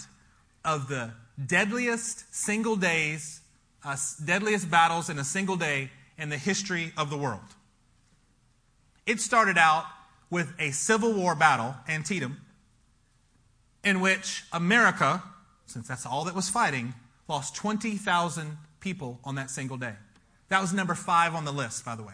[0.65, 1.11] of the
[1.45, 3.41] deadliest single days,
[3.85, 3.95] uh,
[4.25, 7.41] deadliest battles in a single day in the history of the world.
[9.05, 9.85] It started out
[10.31, 12.37] with a Civil War battle, Antietam,
[13.83, 15.21] in which America,
[15.67, 16.95] since that's all that was fighting,
[17.27, 19.93] lost 20,000 people on that single day.
[20.49, 22.13] That was number five on the list, by the way.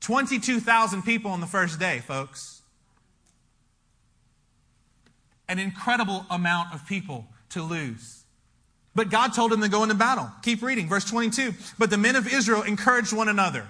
[0.00, 2.62] 22,000 people on the first day, folks.
[5.48, 8.24] An incredible amount of people to lose.
[8.94, 10.30] But God told him to go into battle.
[10.42, 11.54] Keep reading, verse 22.
[11.78, 13.68] But the men of Israel encouraged one another.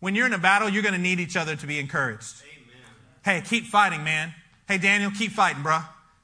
[0.00, 2.42] When you're in a battle, you're going to need each other to be encouraged.
[2.42, 3.42] Amen.
[3.42, 4.32] Hey, keep fighting, man.
[4.66, 5.80] Hey, Daniel, keep fighting, bro.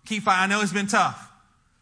[0.06, 0.42] Keep fighting.
[0.42, 1.30] I know it's been tough.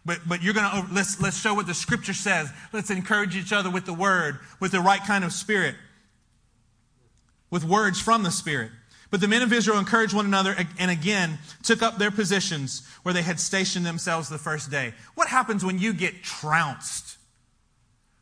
[0.04, 2.50] But, but you're going to, oh, let's, let's show what the scripture says.
[2.72, 5.76] Let's encourage each other with the word, with the right kind of spirit,
[7.50, 8.70] with words from the spirit.
[9.12, 13.12] But the men of Israel encouraged one another and again took up their positions where
[13.12, 14.94] they had stationed themselves the first day.
[15.14, 17.18] What happens when you get trounced?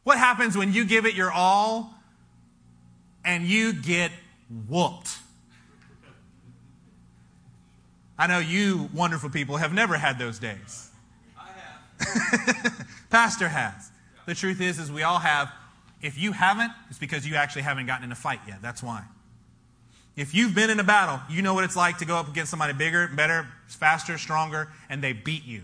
[0.03, 1.95] What happens when you give it your all
[3.25, 4.11] and you get
[4.69, 5.17] whooped?
[8.19, 10.90] I know you wonderful people have never had those days.
[13.11, 13.91] Pastor has.
[14.27, 15.51] The truth is, is we all have.
[16.03, 18.63] If you haven't, it's because you actually haven't gotten in a fight yet.
[18.63, 19.05] That's why.
[20.17, 22.51] If you've been in a battle, you know what it's like to go up against
[22.51, 25.63] somebody bigger, better, faster, stronger, and they beat you.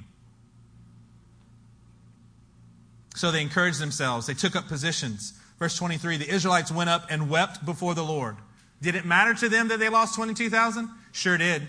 [3.14, 4.26] So they encouraged themselves.
[4.26, 5.32] They took up positions.
[5.59, 8.37] Verse 23 the Israelites went up and wept before the Lord.
[8.82, 10.91] Did it matter to them that they lost 22,000?
[11.12, 11.62] Sure did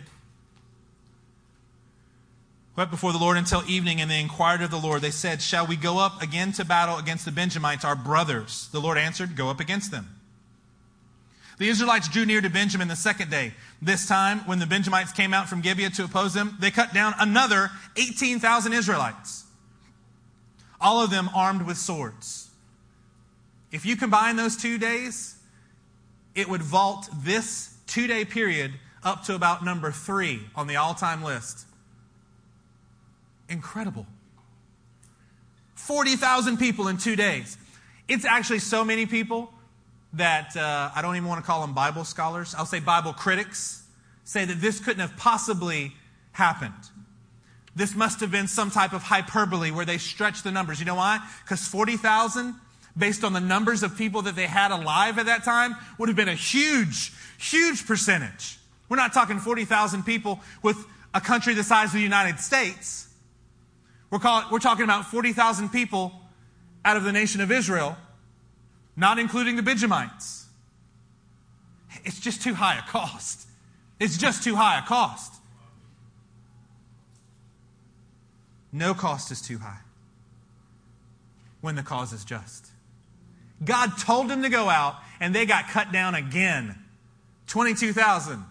[2.78, 5.02] wept before the Lord until evening, and they inquired of the Lord.
[5.02, 8.70] They said, Shall we go up again to battle against the Benjamites, our brothers?
[8.72, 10.08] The Lord answered, Go up against them.
[11.58, 13.56] The Israelites drew near to Benjamin the second day.
[13.82, 17.16] This time, when the Benjamites came out from Gibeah to oppose them, they cut down
[17.20, 19.46] another 18,000 Israelites,
[20.80, 22.52] all of them armed with swords.
[23.72, 25.40] If you combine those two days,
[26.36, 28.74] it would vault this two day period
[29.04, 31.67] up to about number three on the all time list
[33.50, 34.06] incredible.
[35.76, 37.58] 40,000 people in two days.
[38.08, 39.52] It's actually so many people
[40.14, 42.56] that uh, I don't even want to call them Bible scholars.
[42.58, 43.84] I'll say Bible critics
[44.24, 45.94] say that this couldn't have possibly
[46.34, 46.74] happened.
[47.76, 50.80] This must have been some type of hyperbole where they stretched the numbers.
[50.80, 51.20] You know why?
[51.44, 52.56] Because 40,000,
[52.98, 56.16] based on the numbers of people that they had alive at that time, would have
[56.16, 58.58] been a huge, huge percentage.
[58.90, 60.78] We're not talking 40,000 people with
[61.14, 63.07] a country the size of the United States.
[64.10, 66.14] We're, call, we're talking about 40,000 people
[66.86, 67.98] out of the nation of Israel,
[68.96, 70.46] not including the Benjamites.
[72.04, 73.48] It's just too high a cost.
[74.00, 75.34] It's just too high a cost.
[78.72, 79.80] No cost is too high
[81.62, 82.68] when the cause is just.
[83.64, 86.76] God told them to go out, and they got cut down again
[87.48, 88.44] 22,000.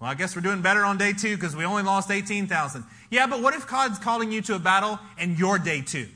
[0.00, 2.84] Well, I guess we're doing better on day two because we only lost 18,000.
[3.10, 6.08] Yeah, but what if God's calling you to a battle and your day two?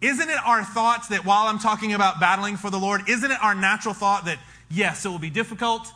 [0.00, 3.38] Isn't it our thoughts that while I'm talking about battling for the Lord, isn't it
[3.42, 4.38] our natural thought that,
[4.70, 5.90] yes, it will be difficult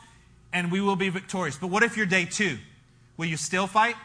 [0.53, 1.57] and we will be victorious?
[1.57, 2.59] But what if you're day two?
[3.19, 3.97] Will you still fight?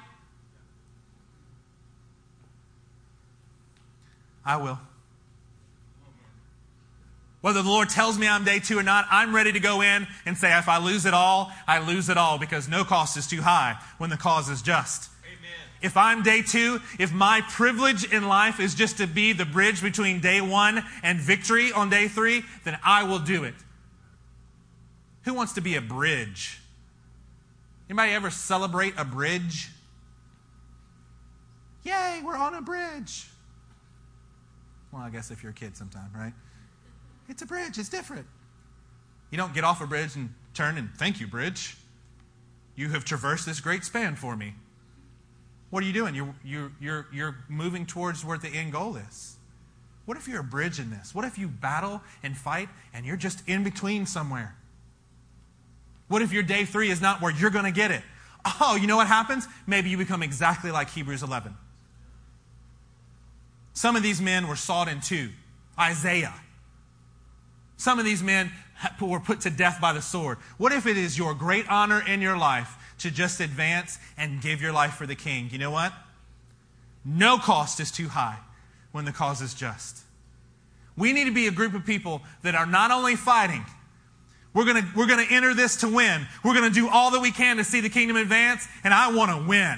[4.45, 4.77] I will.
[7.43, 10.07] Whether the Lord tells me I'm day two or not, I'm ready to go in
[10.25, 13.27] and say, if I lose it all, I lose it all because no cost is
[13.27, 15.09] too high when the cause is just.
[15.25, 15.51] Amen.
[15.81, 19.81] If I'm day two, if my privilege in life is just to be the bridge
[19.81, 23.55] between day one and victory on day three, then I will do it.
[25.25, 26.61] Who wants to be a bridge?
[27.89, 29.69] Anybody ever celebrate a bridge?
[31.83, 33.27] Yay, we're on a bridge.
[34.93, 36.31] Well, I guess if you're a kid sometime, right?
[37.27, 38.27] It's a bridge, it's different.
[39.31, 41.77] You don't get off a bridge and turn and thank you, bridge.
[42.75, 44.53] You have traversed this great span for me.
[45.69, 46.13] What are you doing?
[46.13, 49.37] You're, you're, you're, you're moving towards where the end goal is.
[50.05, 51.15] What if you're a bridge in this?
[51.15, 54.55] What if you battle and fight and you're just in between somewhere?
[56.09, 58.03] What if your day three is not where you're going to get it?
[58.59, 59.47] Oh, you know what happens?
[59.65, 61.55] Maybe you become exactly like Hebrews 11.
[63.73, 65.29] Some of these men were sawed in two.
[65.79, 66.33] Isaiah.
[67.83, 68.49] Some of these men
[69.01, 70.37] were put to death by the sword.
[70.57, 74.61] What if it is your great honor in your life to just advance and give
[74.61, 75.49] your life for the king?
[75.51, 75.91] You know what?
[77.03, 78.37] No cost is too high
[78.93, 79.99] when the cause is just.
[80.95, 83.65] We need to be a group of people that are not only fighting,
[84.53, 86.25] we're going we're to enter this to win.
[86.41, 89.13] We're going to do all that we can to see the kingdom advance, and I
[89.13, 89.77] want to win.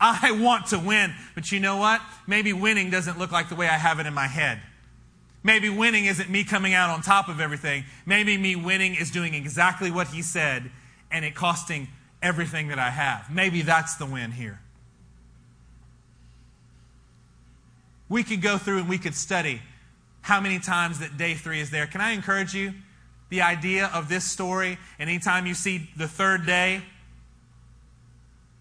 [0.00, 1.12] I want to win.
[1.34, 2.00] But you know what?
[2.26, 4.62] Maybe winning doesn't look like the way I have it in my head.
[5.44, 7.84] Maybe winning isn't me coming out on top of everything.
[8.06, 10.70] Maybe me winning is doing exactly what he said
[11.10, 11.88] and it costing
[12.22, 13.28] everything that I have.
[13.30, 14.60] Maybe that's the win here.
[18.08, 19.60] We could go through and we could study
[20.20, 21.86] how many times that day three is there.
[21.86, 22.72] Can I encourage you?
[23.30, 26.82] The idea of this story, and anytime you see the third day,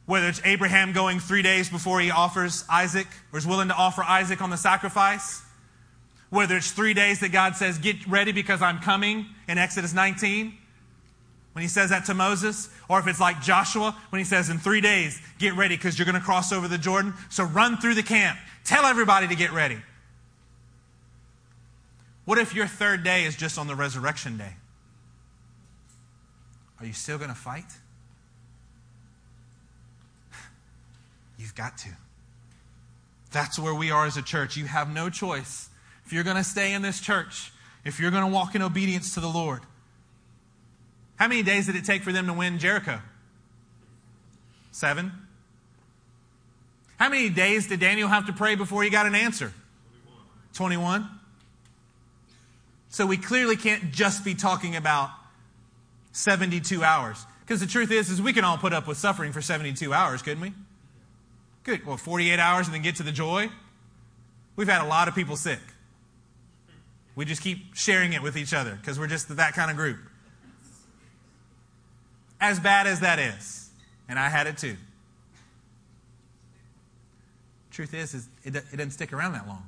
[0.05, 4.01] whether it's Abraham going three days before he offers Isaac or is willing to offer
[4.03, 5.43] Isaac on the sacrifice,
[6.31, 10.57] whether it's three days that God says, Get ready because I'm coming in Exodus 19,
[11.53, 14.57] when he says that to Moses, or if it's like Joshua when he says, In
[14.57, 17.13] three days, get ready because you're going to cross over the Jordan.
[17.29, 18.39] So run through the camp.
[18.63, 19.77] Tell everybody to get ready.
[22.23, 24.53] What if your third day is just on the resurrection day?
[26.79, 27.65] Are you still going to fight?
[31.37, 31.89] You've got to.
[33.31, 34.55] That's where we are as a church.
[34.55, 35.67] You have no choice.
[36.11, 37.53] If you're going to stay in this church,
[37.85, 39.61] if you're going to walk in obedience to the Lord,
[41.15, 42.99] how many days did it take for them to win Jericho?
[44.73, 45.13] Seven.
[46.97, 49.53] How many days did Daniel have to pray before he got an answer?
[50.55, 51.07] 21.
[52.89, 55.11] So we clearly can't just be talking about
[56.11, 57.25] 72 hours.
[57.39, 60.21] Because the truth is, is we can all put up with suffering for 72 hours,
[60.21, 60.51] couldn't we?
[61.63, 61.85] Good.
[61.85, 63.47] Well, 48 hours and then get to the joy.
[64.57, 65.59] We've had a lot of people sick.
[67.15, 69.97] We just keep sharing it with each other because we're just that kind of group.
[72.39, 73.69] As bad as that is,
[74.09, 74.77] and I had it too.
[77.71, 79.63] Truth is, is it, it doesn't stick around that long.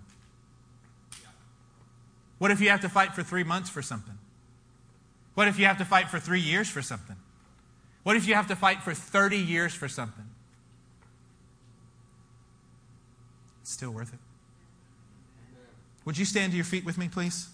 [2.40, 4.18] What if you have to fight for three months for something?
[5.36, 7.16] What if you have to fight for three years for something?
[8.04, 10.26] What if you have to fight for 30 years for something?
[13.62, 14.20] It's still worth it.
[16.06, 17.53] Would you stand to your feet with me, please?